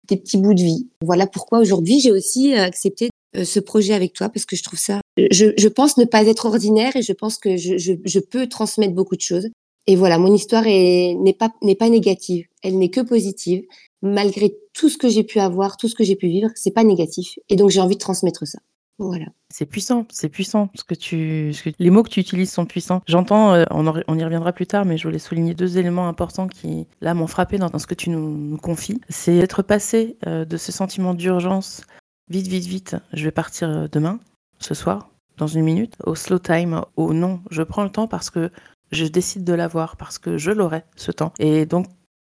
des 0.07 0.17
petits 0.17 0.37
bouts 0.37 0.53
de 0.53 0.61
vie. 0.61 0.87
Voilà 1.01 1.27
pourquoi 1.27 1.59
aujourd'hui, 1.59 1.99
j'ai 1.99 2.11
aussi 2.11 2.53
euh, 2.53 2.63
accepté 2.63 3.09
euh, 3.35 3.43
ce 3.43 3.59
projet 3.59 3.93
avec 3.93 4.13
toi 4.13 4.29
parce 4.29 4.45
que 4.45 4.55
je 4.55 4.63
trouve 4.63 4.79
ça. 4.79 5.01
Je, 5.17 5.53
je 5.57 5.67
pense 5.67 5.97
ne 5.97 6.05
pas 6.05 6.25
être 6.25 6.45
ordinaire 6.45 6.95
et 6.95 7.01
je 7.01 7.13
pense 7.13 7.37
que 7.37 7.57
je, 7.57 7.77
je, 7.77 7.93
je 8.03 8.19
peux 8.19 8.47
transmettre 8.47 8.93
beaucoup 8.93 9.15
de 9.15 9.21
choses. 9.21 9.49
Et 9.87 9.95
voilà, 9.95 10.17
mon 10.17 10.33
histoire 10.33 10.63
n'est 10.63 11.35
pas 11.37 11.51
n'est 11.61 11.75
pas 11.75 11.89
négative, 11.89 12.47
elle 12.63 12.79
n'est 12.79 12.89
que 12.89 13.01
positive. 13.01 13.63
Malgré 14.01 14.55
tout 14.73 14.89
ce 14.89 14.97
que 14.97 15.09
j'ai 15.09 15.23
pu 15.23 15.39
avoir, 15.39 15.77
tout 15.77 15.87
ce 15.87 15.93
que 15.95 16.03
j'ai 16.03 16.15
pu 16.15 16.27
vivre, 16.27 16.49
c'est 16.55 16.71
pas 16.71 16.83
négatif. 16.83 17.37
Et 17.49 17.55
donc 17.55 17.69
j'ai 17.69 17.81
envie 17.81 17.95
de 17.95 17.99
transmettre 17.99 18.47
ça. 18.47 18.59
Voilà. 18.97 19.25
C'est 19.49 19.65
puissant, 19.65 20.05
c'est 20.09 20.29
puissant. 20.29 20.69
Ce 20.75 20.83
que 20.83 20.95
tu, 20.95 21.53
les 21.79 21.89
mots 21.89 22.03
que 22.03 22.09
tu 22.09 22.19
utilises 22.19 22.51
sont 22.51 22.65
puissants. 22.65 23.01
J'entends, 23.07 23.53
euh, 23.53 23.63
on, 23.69 24.17
y 24.17 24.23
reviendra 24.23 24.53
plus 24.53 24.67
tard, 24.67 24.85
mais 24.85 24.97
je 24.97 25.07
voulais 25.07 25.19
souligner 25.19 25.53
deux 25.53 25.77
éléments 25.77 26.07
importants 26.07 26.47
qui, 26.47 26.87
là, 27.01 27.13
m'ont 27.13 27.27
frappé 27.27 27.57
dans, 27.57 27.77
ce 27.77 27.87
que 27.87 27.93
tu 27.93 28.09
nous, 28.09 28.57
confies. 28.57 29.01
C'est 29.09 29.35
être 29.37 29.61
passé 29.63 30.17
euh, 30.27 30.45
de 30.45 30.57
ce 30.57 30.71
sentiment 30.71 31.13
d'urgence, 31.13 31.83
vite, 32.29 32.47
vite, 32.47 32.65
vite, 32.65 32.95
je 33.13 33.25
vais 33.25 33.31
partir 33.31 33.69
euh, 33.69 33.87
demain, 33.91 34.19
ce 34.59 34.73
soir, 34.73 35.09
dans 35.37 35.47
une 35.47 35.63
minute, 35.63 35.95
au 36.05 36.15
slow 36.15 36.39
time, 36.39 36.81
au 36.95 37.13
non, 37.13 37.41
je 37.51 37.63
prends 37.63 37.83
le 37.83 37.91
temps 37.91 38.07
parce 38.07 38.29
que 38.29 38.49
je 38.91 39.05
décide 39.05 39.43
de 39.43 39.53
l'avoir, 39.53 39.97
parce 39.97 40.19
que 40.19 40.37
je 40.37 40.51
l'aurai, 40.51 40.83
ce 40.95 41.11
temps. 41.11 41.33
Et 41.39 41.65
donc, 41.65 41.87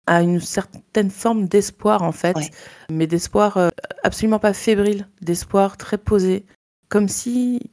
à 0.07 0.21
une 0.21 0.39
certaine 0.39 1.09
forme 1.09 1.47
d'espoir 1.47 2.03
en 2.03 2.11
fait, 2.11 2.37
mais 2.91 3.07
d'espoir 3.07 3.71
absolument 4.05 4.39
pas 4.39 4.53
fébrile, 4.53 5.07
d'espoir 5.21 5.77
très 5.77 5.97
posé, 5.97 6.45
comme 6.89 7.09
si, 7.09 7.71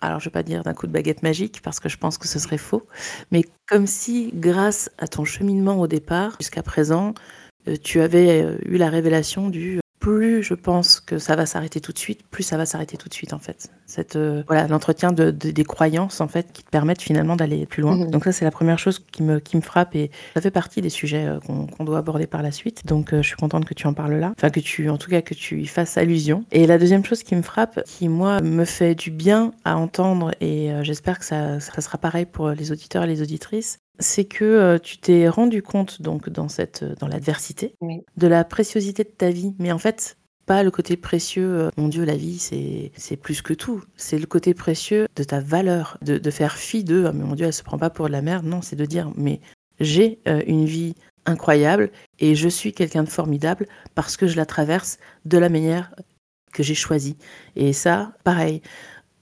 alors 0.00 0.18
je 0.18 0.24
vais 0.24 0.32
pas 0.32 0.42
dire 0.42 0.64
d'un 0.64 0.74
coup 0.74 0.88
de 0.88 0.92
baguette 0.92 1.22
magique 1.22 1.62
parce 1.62 1.78
que 1.78 1.88
je 1.88 1.96
pense 1.96 2.18
que 2.18 2.26
ce 2.26 2.40
serait 2.40 2.58
faux, 2.58 2.84
mais 3.30 3.44
comme 3.68 3.86
si 3.86 4.32
grâce 4.34 4.90
à 4.98 5.06
ton 5.06 5.24
cheminement 5.24 5.80
au 5.80 5.86
départ 5.86 6.36
jusqu'à 6.40 6.64
présent, 6.64 7.14
euh, 7.68 7.76
tu 7.82 8.00
avais 8.00 8.42
euh, 8.42 8.58
eu 8.66 8.76
la 8.76 8.90
révélation 8.90 9.50
du 9.50 9.78
plus 10.08 10.42
je 10.42 10.54
pense 10.54 11.00
que 11.00 11.18
ça 11.18 11.36
va 11.36 11.44
s'arrêter 11.44 11.80
tout 11.80 11.92
de 11.92 11.98
suite, 11.98 12.22
plus 12.30 12.42
ça 12.42 12.56
va 12.56 12.66
s'arrêter 12.66 12.96
tout 12.96 13.08
de 13.08 13.14
suite 13.14 13.32
en 13.32 13.38
fait. 13.38 13.70
Cette 13.86 14.16
euh, 14.16 14.42
voilà 14.46 14.66
l'entretien 14.66 15.12
de, 15.12 15.30
des 15.30 15.64
croyances 15.64 16.20
en 16.20 16.28
fait 16.28 16.52
qui 16.52 16.62
te 16.62 16.70
permettent 16.70 17.02
finalement 17.02 17.36
d'aller 17.36 17.66
plus 17.66 17.82
loin. 17.82 17.96
Mhm. 17.96 18.10
Donc 18.10 18.24
ça 18.24 18.32
c'est 18.32 18.44
la 18.44 18.50
première 18.50 18.78
chose 18.78 19.04
qui 19.12 19.22
me 19.22 19.38
qui 19.38 19.56
me 19.56 19.62
frappe 19.62 19.94
et 19.94 20.10
ça 20.34 20.40
fait 20.40 20.50
partie 20.50 20.80
des 20.80 20.88
sujets 20.88 21.26
euh, 21.26 21.40
qu'on 21.40 21.84
doit 21.84 21.98
aborder 21.98 22.26
par 22.26 22.42
la 22.42 22.52
suite. 22.52 22.86
Donc 22.86 23.12
euh, 23.12 23.22
je 23.22 23.28
suis 23.28 23.36
contente 23.36 23.66
que 23.66 23.74
tu 23.74 23.86
en 23.86 23.92
parles 23.92 24.14
là, 24.14 24.32
enfin 24.36 24.50
que 24.50 24.60
tu 24.60 24.88
en 24.88 24.96
tout 24.96 25.10
cas 25.10 25.20
que 25.20 25.34
tu 25.34 25.60
y 25.60 25.66
fasses 25.66 25.98
allusion. 25.98 26.44
Et 26.52 26.66
la 26.66 26.78
deuxième 26.78 27.04
chose 27.04 27.22
qui 27.22 27.36
me 27.36 27.42
frappe, 27.42 27.82
qui 27.84 28.08
moi 28.08 28.40
me 28.40 28.64
fait 28.64 28.94
du 28.94 29.10
bien 29.10 29.52
à 29.64 29.76
entendre 29.76 30.30
et 30.40 30.70
j'espère 30.82 31.18
que 31.18 31.24
ça, 31.24 31.60
ça 31.60 31.80
sera 31.80 31.98
pareil 31.98 32.24
pour 32.24 32.50
les 32.50 32.72
auditeurs 32.72 33.04
et 33.04 33.06
les 33.06 33.22
auditrices, 33.22 33.80
c'est 33.98 34.24
que 34.24 34.78
tu 34.78 34.98
t'es 34.98 35.28
rendu 35.28 35.62
compte 35.62 36.02
donc 36.02 36.28
dans 36.28 36.48
cette 36.48 36.84
dans 36.84 37.08
l'adversité 37.08 37.74
de 38.16 38.26
la 38.26 38.44
préciosité 38.44 39.04
de 39.04 39.08
ta 39.08 39.30
vie. 39.30 39.54
Mais 39.58 39.72
en 39.72 39.78
fait 39.78 40.16
pas 40.46 40.62
le 40.62 40.70
côté 40.70 40.96
précieux 40.96 41.70
mon 41.76 41.88
dieu 41.88 42.04
la 42.04 42.16
vie 42.16 42.38
c'est 42.38 42.92
c'est 42.96 43.16
plus 43.16 43.42
que 43.42 43.54
tout. 43.54 43.82
C'est 43.96 44.18
le 44.18 44.26
côté 44.26 44.54
précieux 44.54 45.06
de 45.16 45.24
ta 45.24 45.40
valeur 45.40 45.98
de, 46.02 46.18
de 46.18 46.30
faire 46.30 46.56
fi 46.56 46.84
de 46.84 47.04
ah, 47.06 47.12
mais 47.12 47.24
mon 47.24 47.34
dieu 47.34 47.46
elle 47.46 47.52
se 47.52 47.62
prend 47.62 47.78
pas 47.78 47.90
pour 47.90 48.06
de 48.06 48.12
la 48.12 48.22
merde. 48.22 48.44
Non 48.46 48.62
c'est 48.62 48.76
de 48.76 48.86
dire 48.86 49.10
mais 49.16 49.40
j'ai 49.80 50.20
une 50.46 50.64
vie 50.64 50.94
incroyable 51.26 51.90
et 52.18 52.34
je 52.34 52.48
suis 52.48 52.72
quelqu'un 52.72 53.04
de 53.04 53.08
formidable 53.08 53.66
parce 53.94 54.16
que 54.16 54.26
je 54.26 54.36
la 54.36 54.46
traverse 54.46 54.98
de 55.24 55.38
la 55.38 55.48
manière 55.48 55.94
que 56.52 56.62
j'ai 56.62 56.74
choisie. 56.74 57.16
Et 57.56 57.72
ça 57.72 58.12
pareil 58.24 58.62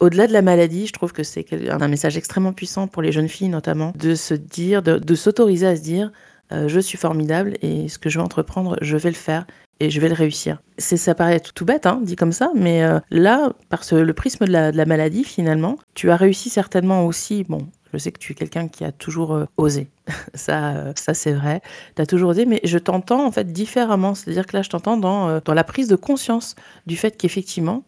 au-delà 0.01 0.27
de 0.27 0.33
la 0.33 0.43
maladie, 0.43 0.87
je 0.87 0.93
trouve 0.93 1.13
que 1.13 1.23
c'est 1.23 1.47
un 1.69 1.89
message 1.89 2.17
extrêmement 2.17 2.53
puissant 2.53 2.87
pour 2.87 3.03
les 3.03 3.13
jeunes 3.13 3.29
filles 3.29 3.49
notamment, 3.49 3.93
de 3.97 4.15
se 4.15 4.35
dire, 4.35 4.83
de, 4.83 5.15
s'autoriser 5.15 5.67
à 5.67 5.77
se 5.77 5.83
dire, 5.83 6.13
euh, 6.53 6.69
je 6.69 6.81
suis 6.81 6.99
formidable 6.99 7.57
et 7.63 7.89
ce 7.89 7.99
que 7.99 8.11
je 8.11 8.19
vais 8.19 8.25
entreprendre, 8.25 8.77
je 8.83 8.97
vais 8.97 9.09
le 9.09 9.17
faire 9.17 9.47
et 9.81 9.91
je 9.91 10.01
vais 10.01 10.09
le 10.09 10.15
réussir. 10.15 10.61
C'est 10.79 10.97
ça 10.97 11.15
paraît 11.15 11.41
tout, 11.41 11.65
bête, 11.65 11.87
hein, 11.87 12.01
dit 12.03 12.17
comme 12.17 12.33
ça, 12.33 12.51
mais 12.55 12.83
euh, 12.83 13.01
là, 13.11 13.53
par 13.69 13.83
le 13.93 14.13
prisme 14.13 14.47
de 14.47 14.53
la, 14.53 14.87
maladie, 14.87 15.25
finalement, 15.25 15.79
tu 15.95 16.11
as 16.11 16.17
réussi 16.17 16.51
certainement 16.51 17.05
aussi. 17.07 17.45
Bon, 17.45 17.67
je 17.93 17.99
sais 17.99 18.13
que 18.13 18.19
tu 18.19 18.33
es 18.33 18.35
quelqu'un 18.35 18.69
qui 18.69 18.85
a 18.85 18.93
toujours 18.93 19.35
euh, 19.35 19.45
osé. 19.57 19.89
ça, 20.35 20.95
ça 20.95 21.15
c'est 21.15 21.33
vrai. 21.33 21.63
Tu 21.95 22.03
as 22.03 22.07
toujours 22.07 22.31
osé, 22.31 22.47
mais 22.47 22.61
je 22.65 22.79
t'entends 22.79 23.27
en 23.27 23.33
fait 23.33 23.53
différemment. 23.53 24.15
C'est-à-dire 24.15 24.47
que 24.47 24.57
là, 24.57 24.63
je 24.63 24.71
t'entends 24.71 24.97
dans, 24.97 25.41
dans 25.41 25.55
la 25.55 25.65
prise 25.65 25.89
de 25.89 25.97
conscience 25.97 26.55
du 26.87 26.97
fait 26.97 27.17
qu'effectivement, 27.17 27.85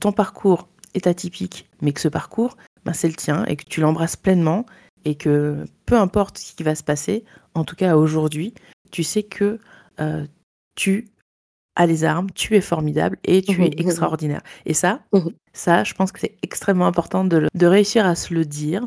ton 0.00 0.10
parcours 0.10 0.68
est 0.96 1.06
atypique, 1.06 1.68
mais 1.80 1.92
que 1.92 2.00
ce 2.00 2.08
parcours, 2.08 2.56
ben, 2.84 2.92
c'est 2.92 3.08
le 3.08 3.14
tien 3.14 3.44
et 3.44 3.56
que 3.56 3.64
tu 3.64 3.80
l'embrasses 3.80 4.16
pleinement 4.16 4.66
et 5.04 5.14
que 5.14 5.64
peu 5.84 5.96
importe 5.96 6.38
ce 6.38 6.54
qui 6.54 6.62
va 6.62 6.74
se 6.74 6.82
passer, 6.82 7.24
en 7.54 7.64
tout 7.64 7.76
cas 7.76 7.96
aujourd'hui, 7.96 8.54
tu 8.90 9.04
sais 9.04 9.22
que 9.22 9.60
euh, 10.00 10.26
tu 10.74 11.08
as 11.76 11.86
les 11.86 12.04
armes, 12.04 12.30
tu 12.32 12.56
es 12.56 12.60
formidable 12.60 13.18
et 13.24 13.42
tu 13.42 13.62
es 13.62 13.68
mmh 13.68 13.70
mmh 13.70 13.80
extraordinaire. 13.88 14.42
Et 14.64 14.74
ça, 14.74 15.02
mmh 15.12 15.28
ça, 15.52 15.84
je 15.84 15.94
pense 15.94 16.12
que 16.12 16.20
c'est 16.20 16.36
extrêmement 16.42 16.86
important 16.86 17.24
de, 17.24 17.48
de 17.54 17.66
réussir 17.66 18.06
à 18.06 18.14
se 18.14 18.34
le 18.34 18.44
dire, 18.44 18.86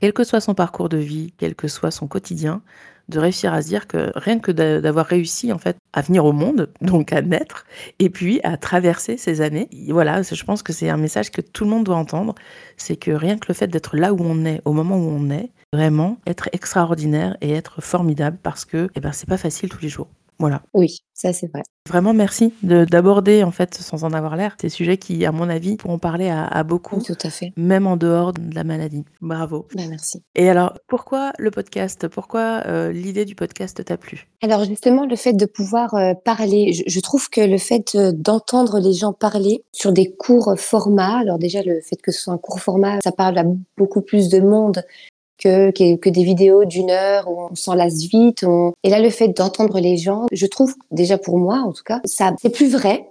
quel 0.00 0.12
que 0.12 0.24
soit 0.24 0.40
son 0.40 0.54
parcours 0.54 0.88
de 0.88 0.98
vie, 0.98 1.32
quel 1.38 1.54
que 1.54 1.68
soit 1.68 1.90
son 1.90 2.08
quotidien, 2.08 2.62
de 3.10 3.18
réussir 3.18 3.52
à 3.52 3.62
se 3.62 3.68
dire 3.68 3.86
que 3.86 4.12
rien 4.16 4.38
que 4.38 4.52
d'avoir 4.52 5.06
réussi 5.06 5.52
en 5.52 5.58
fait 5.58 5.76
à 5.92 6.00
venir 6.00 6.24
au 6.24 6.32
monde, 6.32 6.70
donc 6.80 7.12
à 7.12 7.22
naître, 7.22 7.66
et 7.98 8.10
puis 8.10 8.40
à 8.42 8.56
traverser 8.56 9.16
ces 9.16 9.40
années, 9.40 9.68
voilà, 9.88 10.22
je 10.22 10.44
pense 10.44 10.62
que 10.62 10.72
c'est 10.72 10.88
un 10.88 10.96
message 10.96 11.30
que 11.30 11.40
tout 11.40 11.64
le 11.64 11.70
monde 11.70 11.84
doit 11.84 11.96
entendre, 11.96 12.34
c'est 12.76 12.96
que 12.96 13.10
rien 13.10 13.38
que 13.38 13.46
le 13.48 13.54
fait 13.54 13.66
d'être 13.66 13.96
là 13.96 14.14
où 14.14 14.18
on 14.20 14.44
est, 14.44 14.62
au 14.64 14.72
moment 14.72 14.96
où 14.96 15.10
on 15.10 15.30
est, 15.30 15.50
vraiment 15.72 16.18
être 16.26 16.48
extraordinaire 16.52 17.36
et 17.40 17.52
être 17.52 17.80
formidable 17.80 18.38
parce 18.42 18.64
que 18.64 18.88
eh 18.94 19.00
ben, 19.00 19.12
c'est 19.12 19.28
pas 19.28 19.36
facile 19.36 19.68
tous 19.68 19.82
les 19.82 19.88
jours. 19.88 20.08
Voilà. 20.40 20.62
Oui, 20.74 21.00
ça 21.12 21.32
c'est 21.34 21.46
vrai. 21.48 21.62
Vraiment 21.88 22.14
merci 22.14 22.52
d'aborder 22.62 23.42
en 23.42 23.50
fait 23.50 23.74
sans 23.74 24.04
en 24.04 24.12
avoir 24.12 24.36
l'air 24.36 24.56
ces 24.60 24.68
sujets 24.68 24.96
qui, 24.96 25.24
à 25.24 25.32
mon 25.32 25.48
avis, 25.48 25.76
pourront 25.76 25.98
parler 25.98 26.28
à, 26.30 26.62
beaucoup. 26.62 27.00
tout 27.02 27.16
à 27.22 27.30
fait. 27.30 27.52
Même 27.56 27.86
en 27.86 27.96
dehors 27.96 28.32
de 28.32 28.54
la 28.54 28.64
maladie. 28.64 29.04
Bravo. 29.20 29.66
Ben, 29.74 29.88
merci. 29.88 30.22
Et 30.34 30.48
alors, 30.48 30.78
pourquoi 30.88 31.32
le 31.38 31.50
podcast? 31.50 32.08
Pourquoi 32.08 32.62
euh, 32.66 32.92
l'idée 32.92 33.24
du 33.24 33.34
podcast 33.34 33.84
t'a 33.84 33.96
plu? 33.96 34.28
Alors 34.42 34.64
justement, 34.64 35.04
le 35.04 35.16
fait 35.16 35.32
de 35.32 35.46
pouvoir 35.46 35.94
euh, 35.94 36.14
parler, 36.24 36.72
je, 36.72 37.00
trouve 37.00 37.28
que 37.28 37.40
le 37.40 37.58
fait 37.58 37.94
euh, 37.94 38.12
d'entendre 38.14 38.78
les 38.78 38.94
gens 38.94 39.12
parler 39.12 39.64
sur 39.72 39.92
des 39.92 40.12
courts 40.12 40.54
formats, 40.56 41.18
alors 41.18 41.38
déjà 41.38 41.62
le 41.62 41.80
fait 41.82 41.96
que 41.96 42.12
ce 42.12 42.22
soit 42.22 42.32
un 42.32 42.38
court 42.38 42.60
format, 42.60 42.98
ça 43.04 43.12
parle 43.12 43.36
à 43.36 43.44
beaucoup 43.76 44.00
plus 44.00 44.28
de 44.28 44.40
monde 44.40 44.82
que, 45.42 45.70
que, 45.70 46.08
des 46.08 46.22
vidéos 46.22 46.64
d'une 46.64 46.90
heure 46.90 47.28
où 47.30 47.48
on 47.50 47.54
s'en 47.54 47.74
lasse 47.74 48.02
vite. 48.04 48.44
Et 48.84 48.90
là, 48.90 49.00
le 49.00 49.10
fait 49.10 49.28
d'entendre 49.28 49.80
les 49.80 49.96
gens, 49.96 50.26
je 50.32 50.46
trouve, 50.46 50.74
déjà 50.90 51.18
pour 51.18 51.38
moi 51.38 51.58
en 51.58 51.72
tout 51.72 51.84
cas, 51.84 52.00
ça 52.04 52.34
c'est 52.40 52.50
plus 52.50 52.70
vrai 52.70 53.06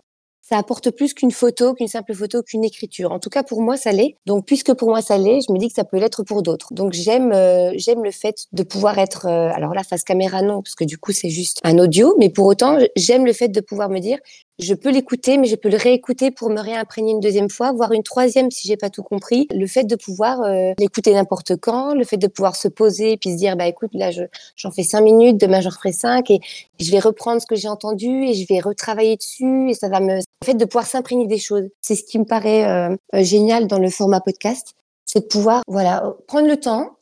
ça 0.49 0.57
apporte 0.57 0.89
plus 0.89 1.13
qu'une 1.13 1.29
photo, 1.29 1.75
qu'une 1.75 1.87
simple 1.87 2.15
photo, 2.15 2.41
qu'une 2.41 2.63
écriture. 2.63 3.11
En 3.11 3.19
tout 3.19 3.29
cas, 3.29 3.43
pour 3.43 3.61
moi, 3.61 3.77
ça 3.77 3.91
l'est. 3.91 4.15
Donc, 4.25 4.47
puisque 4.47 4.73
pour 4.73 4.89
moi, 4.89 5.03
ça 5.03 5.15
l'est, 5.15 5.41
je 5.47 5.53
me 5.53 5.59
dis 5.59 5.67
que 5.67 5.75
ça 5.75 5.83
peut 5.83 5.97
l'être 5.97 6.23
pour 6.23 6.41
d'autres. 6.41 6.73
Donc, 6.73 6.93
j'aime, 6.93 7.31
euh, 7.31 7.71
j'aime 7.75 8.03
le 8.03 8.09
fait 8.09 8.47
de 8.51 8.63
pouvoir 8.63 8.97
être, 8.97 9.27
euh, 9.27 9.51
alors 9.53 9.75
là, 9.75 9.83
face 9.83 10.03
caméra, 10.03 10.41
non, 10.41 10.63
parce 10.63 10.73
que 10.73 10.85
du 10.85 10.97
coup, 10.97 11.11
c'est 11.11 11.29
juste 11.29 11.59
un 11.63 11.77
audio, 11.77 12.15
mais 12.17 12.29
pour 12.29 12.47
autant, 12.47 12.79
j'aime 12.95 13.27
le 13.27 13.33
fait 13.33 13.49
de 13.49 13.61
pouvoir 13.61 13.89
me 13.89 13.99
dire, 13.99 14.17
je 14.59 14.73
peux 14.73 14.91
l'écouter, 14.91 15.37
mais 15.37 15.47
je 15.47 15.55
peux 15.55 15.69
le 15.69 15.77
réécouter 15.77 16.31
pour 16.31 16.49
me 16.49 16.59
réimprégner 16.59 17.13
une 17.13 17.21
deuxième 17.21 17.49
fois, 17.49 17.71
voire 17.71 17.93
une 17.93 18.03
troisième 18.03 18.51
si 18.51 18.67
j'ai 18.67 18.75
pas 18.75 18.89
tout 18.89 19.03
compris. 19.03 19.47
Le 19.51 19.65
fait 19.67 19.85
de 19.85 19.95
pouvoir 19.95 20.41
euh, 20.41 20.73
l'écouter 20.77 21.13
n'importe 21.13 21.55
quand, 21.55 21.95
le 21.95 22.03
fait 22.03 22.17
de 22.17 22.27
pouvoir 22.27 22.57
se 22.57 22.67
poser 22.67 23.15
puis 23.15 23.31
se 23.31 23.37
dire 23.37 23.55
bah 23.55 23.67
écoute 23.67 23.91
là 23.93 24.11
j'en 24.11 24.71
fais 24.71 24.83
cinq 24.83 25.01
minutes, 25.01 25.37
demain 25.37 25.61
j'en 25.61 25.71
ferai 25.71 25.93
cinq 25.93 26.29
et 26.29 26.41
je 26.79 26.91
vais 26.91 26.99
reprendre 26.99 27.41
ce 27.41 27.47
que 27.47 27.55
j'ai 27.55 27.69
entendu 27.69 28.25
et 28.25 28.33
je 28.33 28.45
vais 28.49 28.59
retravailler 28.59 29.15
dessus 29.15 29.69
et 29.69 29.73
ça 29.73 29.87
va 29.87 30.01
me 30.01 30.19
le 30.41 30.46
fait 30.46 30.53
de 30.53 30.65
pouvoir 30.65 30.86
s'imprégner 30.86 31.27
des 31.27 31.38
choses. 31.38 31.67
C'est 31.81 31.96
ce 31.96 32.03
qui 32.03 32.19
me 32.19 32.25
paraît 32.25 32.65
euh, 32.65 32.96
euh, 33.15 33.24
génial 33.24 33.67
dans 33.67 33.79
le 33.79 33.89
format 33.89 34.22
podcast, 34.22 34.75
c'est 35.05 35.22
de 35.22 35.25
pouvoir 35.25 35.63
voilà 35.67 36.15
prendre 36.27 36.48
le 36.48 36.58
temps 36.58 36.98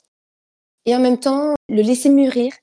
et 0.85 0.95
en 0.95 0.99
même 0.99 1.19
temps 1.19 1.53
le 1.69 1.81
laisser 1.81 2.09
mûrir 2.09 2.53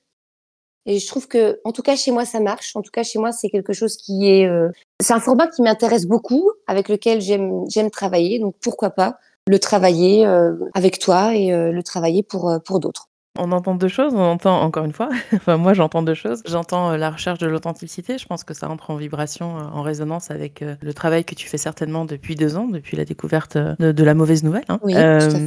et 0.85 0.99
je 0.99 1.07
trouve 1.07 1.27
que, 1.27 1.59
en 1.63 1.71
tout 1.71 1.81
cas, 1.81 1.95
chez 1.95 2.11
moi, 2.11 2.25
ça 2.25 2.39
marche. 2.39 2.75
En 2.75 2.81
tout 2.81 2.91
cas, 2.91 3.03
chez 3.03 3.17
moi, 3.17 3.31
c'est 3.31 3.49
quelque 3.49 3.73
chose 3.73 3.97
qui 3.97 4.29
est, 4.29 4.45
euh, 4.45 4.69
c'est 5.01 5.13
un 5.13 5.19
format 5.19 5.47
qui 5.47 5.61
m'intéresse 5.61 6.05
beaucoup, 6.05 6.51
avec 6.67 6.89
lequel 6.89 7.21
j'aime, 7.21 7.65
j'aime 7.69 7.89
travailler. 7.89 8.39
Donc, 8.39 8.55
pourquoi 8.61 8.91
pas 8.91 9.17
le 9.47 9.59
travailler 9.59 10.25
euh, 10.25 10.53
avec 10.73 10.99
toi 10.99 11.35
et 11.35 11.53
euh, 11.53 11.71
le 11.71 11.83
travailler 11.83 12.23
pour, 12.23 12.51
pour 12.63 12.79
d'autres. 12.79 13.09
On 13.37 13.51
entend 13.51 13.75
deux 13.75 13.87
choses, 13.87 14.13
on 14.13 14.19
entend 14.19 14.61
encore 14.61 14.85
une 14.85 14.93
fois, 14.93 15.09
enfin 15.33 15.57
moi 15.57 15.73
j'entends 15.73 16.01
deux 16.01 16.13
choses. 16.13 16.41
J'entends 16.45 16.91
euh, 16.91 16.97
la 16.97 17.11
recherche 17.11 17.39
de 17.39 17.47
l'authenticité, 17.47 18.17
je 18.17 18.25
pense 18.25 18.43
que 18.43 18.53
ça 18.53 18.69
entre 18.69 18.91
en 18.91 18.95
vibration, 18.95 19.57
euh, 19.57 19.63
en 19.73 19.81
résonance 19.81 20.31
avec 20.31 20.61
euh, 20.61 20.75
le 20.81 20.93
travail 20.93 21.25
que 21.25 21.35
tu 21.35 21.47
fais 21.47 21.57
certainement 21.57 22.05
depuis 22.05 22.35
deux 22.35 22.55
ans, 22.55 22.67
depuis 22.67 22.95
la 22.97 23.05
découverte 23.05 23.57
de, 23.57 24.03
la 24.03 24.13
mauvaise 24.13 24.43
nouvelle. 24.43 24.65
Hein. 24.69 24.79
Oui, 24.83 24.95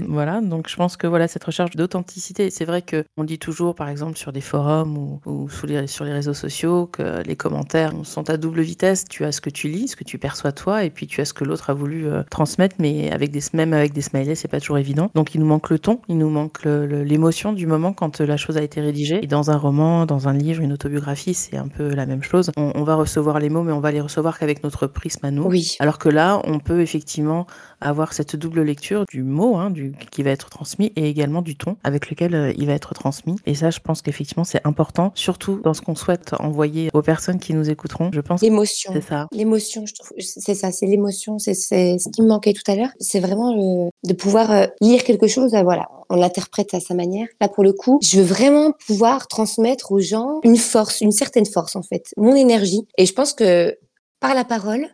Voilà, 0.08 0.40
donc 0.40 0.68
je 0.68 0.76
pense 0.76 0.96
que 0.96 1.06
voilà 1.06 1.28
cette 1.28 1.44
recherche 1.44 1.76
d'authenticité, 1.76 2.50
c'est 2.50 2.64
vrai 2.64 2.82
que 2.82 3.04
on 3.16 3.24
dit 3.24 3.38
toujours 3.38 3.74
par 3.74 3.88
exemple 3.88 4.16
sur 4.16 4.32
des 4.32 4.40
forums 4.40 4.98
ou, 4.98 5.20
ou 5.26 5.48
sur, 5.48 5.66
les, 5.66 5.86
sur 5.86 6.04
les 6.04 6.12
réseaux 6.12 6.34
sociaux 6.34 6.86
que 6.86 7.22
les 7.22 7.36
commentaires 7.36 7.92
sont 8.02 8.28
à 8.30 8.36
double 8.36 8.60
vitesse. 8.60 9.04
Tu 9.08 9.24
as 9.24 9.32
ce 9.32 9.40
que 9.40 9.50
tu 9.50 9.68
lis, 9.68 9.88
ce 9.88 9.96
que 9.96 10.04
tu 10.04 10.18
perçois 10.18 10.52
toi, 10.52 10.84
et 10.84 10.90
puis 10.90 11.06
tu 11.06 11.20
as 11.20 11.24
ce 11.24 11.32
que 11.32 11.44
l'autre 11.44 11.70
a 11.70 11.74
voulu 11.74 12.06
transmettre, 12.30 12.76
mais 12.78 13.10
avec 13.10 13.30
des 13.30 13.40
même 13.54 13.72
avec 13.72 13.92
des 13.92 14.02
smileys, 14.02 14.34
c'est 14.34 14.48
pas 14.48 14.60
toujours 14.60 14.78
évident. 14.78 15.10
Donc 15.14 15.34
il 15.34 15.40
nous 15.40 15.46
manque 15.46 15.70
le 15.70 15.78
ton, 15.78 16.00
il 16.08 16.18
nous 16.18 16.30
manque 16.30 16.64
l'émotion 16.64 17.52
du 17.52 17.66
moment 17.66 17.77
quand 17.92 18.20
la 18.20 18.36
chose 18.36 18.56
a 18.56 18.62
été 18.62 18.80
rédigée. 18.80 19.20
Et 19.22 19.26
dans 19.26 19.50
un 19.50 19.56
roman, 19.56 20.06
dans 20.06 20.28
un 20.28 20.32
livre, 20.32 20.62
une 20.62 20.72
autobiographie, 20.72 21.34
c'est 21.34 21.56
un 21.56 21.68
peu 21.68 21.94
la 21.94 22.06
même 22.06 22.22
chose. 22.22 22.50
On, 22.56 22.82
va 22.82 22.94
recevoir 22.94 23.38
les 23.38 23.48
mots, 23.48 23.62
mais 23.62 23.72
on 23.72 23.80
va 23.80 23.92
les 23.92 24.00
recevoir 24.00 24.38
qu'avec 24.38 24.62
notre 24.62 24.86
prisme 24.86 25.26
à 25.26 25.30
nous. 25.30 25.44
Oui. 25.44 25.76
Alors 25.80 25.98
que 25.98 26.08
là, 26.08 26.40
on 26.44 26.58
peut 26.58 26.80
effectivement 26.80 27.46
avoir 27.80 28.12
cette 28.12 28.36
double 28.36 28.62
lecture 28.62 29.04
du 29.08 29.22
mot 29.22 29.56
hein, 29.56 29.70
du, 29.70 29.92
qui 30.10 30.22
va 30.22 30.30
être 30.30 30.50
transmis 30.50 30.92
et 30.96 31.08
également 31.08 31.42
du 31.42 31.56
ton 31.56 31.76
avec 31.84 32.10
lequel 32.10 32.34
euh, 32.34 32.52
il 32.56 32.66
va 32.66 32.72
être 32.72 32.94
transmis. 32.94 33.36
Et 33.46 33.54
ça, 33.54 33.70
je 33.70 33.80
pense 33.80 34.02
qu'effectivement, 34.02 34.44
c'est 34.44 34.66
important, 34.66 35.12
surtout 35.14 35.60
dans 35.62 35.74
ce 35.74 35.82
qu'on 35.82 35.94
souhaite 35.94 36.34
envoyer 36.38 36.90
aux 36.92 37.02
personnes 37.02 37.38
qui 37.38 37.54
nous 37.54 37.70
écouteront. 37.70 38.10
Je 38.12 38.20
pense. 38.20 38.42
L'émotion. 38.42 38.92
C'est 38.92 39.02
ça. 39.02 39.26
L'émotion, 39.32 39.86
je 39.86 39.94
trouve. 39.94 40.10
C'est 40.18 40.54
ça, 40.54 40.72
c'est 40.72 40.86
l'émotion. 40.86 41.38
C'est 41.38 41.54
ce 41.54 42.10
qui 42.10 42.22
me 42.22 42.28
manquait 42.28 42.52
tout 42.52 42.68
à 42.70 42.76
l'heure. 42.76 42.90
C'est 43.00 43.20
vraiment 43.20 43.54
le, 43.54 43.90
de 44.06 44.14
pouvoir 44.14 44.50
euh, 44.50 44.66
lire 44.80 45.04
quelque 45.04 45.26
chose. 45.26 45.54
Euh, 45.54 45.62
voilà, 45.62 45.88
on 46.10 46.16
l'interprète 46.16 46.74
à 46.74 46.80
sa 46.80 46.94
manière. 46.94 47.28
Là, 47.40 47.48
pour 47.48 47.64
le 47.64 47.72
coup, 47.72 47.98
je 48.02 48.18
veux 48.18 48.24
vraiment 48.24 48.72
pouvoir 48.86 49.28
transmettre 49.28 49.92
aux 49.92 50.00
gens 50.00 50.40
une 50.42 50.56
force, 50.56 51.00
une 51.00 51.12
certaine 51.12 51.46
force 51.46 51.76
en 51.76 51.82
fait, 51.82 52.12
mon 52.16 52.34
énergie. 52.34 52.82
Et 52.96 53.06
je 53.06 53.12
pense 53.12 53.32
que 53.32 53.76
par 54.20 54.34
la 54.34 54.44
parole, 54.44 54.86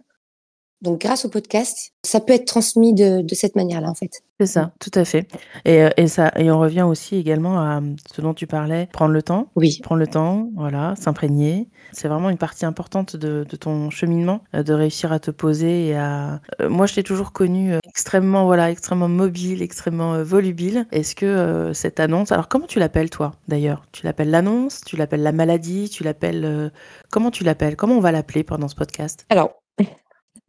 Donc, 0.85 1.00
grâce 1.00 1.25
au 1.25 1.31
podcast, 1.31 1.95
ça 2.05 2.21
peut 2.21 2.35
être 2.35 2.45
transmis 2.45 2.93
de, 2.93 3.23
de 3.23 3.35
cette 3.35 3.57
manière-là, 3.57 3.88
en 3.88 3.95
fait. 3.95 4.23
C'est 4.38 4.47
ça, 4.47 4.73
tout 4.81 4.91
à 4.93 5.07
fait. 5.07 5.26
Et, 5.64 5.83
euh, 5.83 5.88
et, 5.97 6.09
ça, 6.09 6.31
et 6.37 6.50
on 6.50 6.59
revient 6.59 6.83
aussi 6.83 7.17
également 7.17 7.59
à 7.59 7.81
ce 8.14 8.21
dont 8.21 8.35
tu 8.35 8.47
parlais, 8.47 8.87
prendre 8.93 9.14
le 9.14 9.23
temps. 9.23 9.49
Oui. 9.57 9.81
Prendre 9.83 10.00
le 10.00 10.07
temps, 10.07 10.50
voilà, 10.57 10.95
s'imprégner. 10.97 11.71
C'est 11.93 12.09
vraiment 12.09 12.29
une 12.29 12.37
partie 12.37 12.67
importante 12.67 13.17
de, 13.17 13.47
de, 13.49 13.57
ton 13.57 13.88
cheminement, 13.88 14.45
euh, 14.55 14.62
de 14.62 14.75
réussir 14.75 15.11
à 15.11 15.21
te 15.21 15.31
poser 15.31 15.87
et 15.87 15.97
à. 15.97 16.43
Euh, 16.61 16.69
moi, 16.69 16.85
je 16.85 16.97
t'ai 16.97 17.03
toujours 17.03 17.33
connu 17.33 17.73
extrêmement, 17.88 18.45
voilà, 18.45 18.71
extrêmement 18.71 19.09
mobile, 19.09 19.62
extrêmement 19.62 20.23
volubile. 20.23 20.87
Est-ce 20.93 21.14
que 21.14 21.71
cette 21.73 21.99
annonce, 21.99 22.31
alors 22.31 22.49
comment 22.49 22.67
tu 22.67 22.79
l'appelles 22.79 23.09
toi, 23.09 23.33
d'ailleurs? 23.49 23.87
Tu 23.93 24.05
l'appelles 24.05 24.31
l'annonce? 24.31 24.83
Tu 24.85 24.99
l'appelles 24.99 25.23
la 25.23 25.33
maladie? 25.33 25.88
Tu 25.88 26.05
l'appelles 26.05 26.71
Comment 27.11 27.31
tu 27.31 27.43
l'appelles? 27.43 27.76
Comment 27.76 27.95
on 27.95 28.00
va 28.00 28.12
l'appeler 28.12 28.45
pendant 28.45 28.69
ce 28.69 28.75
podcast? 28.75 29.25
Alors, 29.31 29.63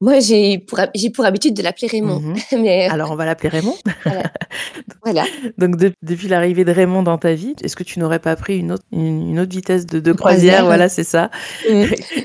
moi, 0.02 0.20
j'ai 0.20 0.60
pour, 0.60 0.80
j'ai 0.94 1.10
pour 1.10 1.24
habitude 1.26 1.56
de 1.56 1.64
l'appeler 1.64 1.88
Raymond. 1.88 2.22
Mais... 2.52 2.88
Euh, 2.88 2.94
Alors, 2.94 3.12
on 3.12 3.16
va 3.16 3.26
l'appeler 3.26 3.50
Raymond. 3.50 3.76
voilà. 5.04 5.24
Donc, 5.58 5.78
depuis 5.78 6.28
l'arrivée 6.28 6.66
de 6.66 6.72
Raymond 6.72 7.04
dans 7.04 7.18
ta 7.18 7.34
vie, 7.34 7.56
est-ce 7.64 7.78
que 7.78 7.84
tu 7.84 8.00
n'aurais 8.00 8.20
pas 8.20 8.36
pris 8.36 8.58
une 8.58 8.74
autre, 8.74 8.84
une, 8.92 9.40
autre 9.40 9.52
vitesse 9.52 9.86
de, 9.86 10.00
de 10.00 10.12
croisière, 10.12 10.66
Voilà, 10.66 10.90
c'est 10.90 11.06
ça. 11.06 11.32
Mmh. 11.70 11.84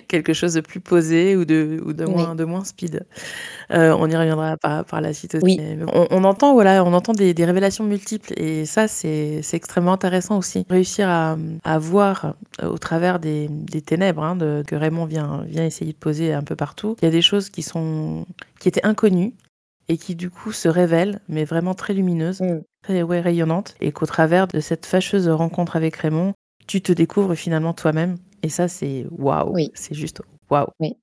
Quelque 0.09 0.33
chose 0.33 0.55
de 0.55 0.61
plus 0.61 0.81
posé 0.81 1.37
ou 1.37 1.45
de, 1.45 1.81
ou 1.85 1.93
de, 1.93 2.05
moins, 2.05 2.35
de 2.35 2.45
moins 2.45 2.65
speed. 2.65 3.07
Euh, 3.73 3.95
on 3.97 4.11
y 4.11 4.17
reviendra 4.17 4.57
par, 4.57 4.85
par 4.85 5.01
la 5.01 5.13
suite 5.13 5.37
aussi. 5.37 5.45
Oui. 5.45 5.61
On, 5.93 6.09
on, 6.11 6.25
entend, 6.25 6.55
voilà, 6.55 6.85
on 6.85 6.93
entend 6.93 7.13
des, 7.13 7.35
des, 7.35 7.45
révélations 7.45 7.85
multiples 7.85 8.33
et 8.37 8.67
ça, 8.67 8.89
c'est 8.89 9.43
extrêmement 9.53 9.93
intéressant 9.93 10.39
aussi. 10.39 10.67
Réussir 10.69 11.09
à, 11.09 11.37
à 11.63 11.79
voir 11.79 12.35
euh, 12.63 12.69
au 12.69 12.79
travers 12.79 13.21
des, 13.21 13.49
des 13.49 13.81
ténèbres 13.81 14.25
hein, 14.25 14.35
de, 14.35 14.65
que 14.67 14.75
Raymond 14.75 15.05
vient, 15.05 15.45
vient 15.47 15.65
essayer 15.65 15.93
de 15.93 15.99
poser 15.99 16.33
un 16.33 16.43
peu 16.43 16.57
partout. 16.57 16.97
Il 17.01 17.05
y 17.05 17.09
a 17.09 17.13
des 17.13 17.23
choses 17.23 17.49
qui 17.61 17.69
sont 17.69 18.25
qui 18.59 18.69
étaient 18.69 18.87
inconnues 18.87 19.35
et 19.89 19.99
qui 19.99 20.15
du 20.15 20.31
coup 20.31 20.53
se 20.53 20.69
révèlent, 20.69 21.21
mais 21.29 21.45
vraiment 21.45 21.75
très 21.75 21.93
lumineuses, 21.93 22.41
mmh. 22.41 22.61
très 22.83 23.03
ouais, 23.03 23.21
rayonnantes, 23.21 23.75
et 23.81 23.93
qu'au 23.93 24.07
travers 24.07 24.47
de 24.47 24.61
cette 24.61 24.87
fâcheuse 24.87 25.29
rencontre 25.29 25.77
avec 25.77 25.97
Raymond, 25.97 26.33
tu 26.67 26.81
te 26.81 26.93
découvres 26.93 27.35
finalement 27.35 27.75
toi-même. 27.75 28.17
Et 28.43 28.49
ça, 28.49 28.69
c'est 28.69 29.07
waouh. 29.11 29.53
Oui. 29.53 29.71
C'est 29.75 29.95
juste 29.95 30.23
waouh. 30.49 30.69
Oui. 30.79 30.97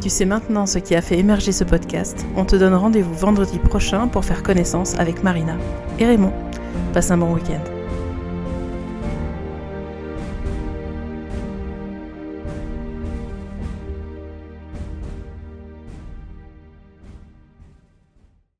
Tu 0.00 0.08
sais 0.08 0.24
maintenant 0.24 0.66
ce 0.66 0.78
qui 0.78 0.94
a 0.94 1.02
fait 1.02 1.18
émerger 1.18 1.52
ce 1.52 1.64
podcast. 1.64 2.24
On 2.36 2.44
te 2.44 2.56
donne 2.56 2.74
rendez-vous 2.74 3.14
vendredi 3.14 3.58
prochain 3.58 4.06
pour 4.08 4.24
faire 4.24 4.42
connaissance 4.42 4.98
avec 4.98 5.22
Marina 5.22 5.56
et 5.98 6.06
Raymond. 6.06 6.32
Passe 6.92 7.10
un 7.10 7.18
bon 7.18 7.34
week-end. 7.34 7.83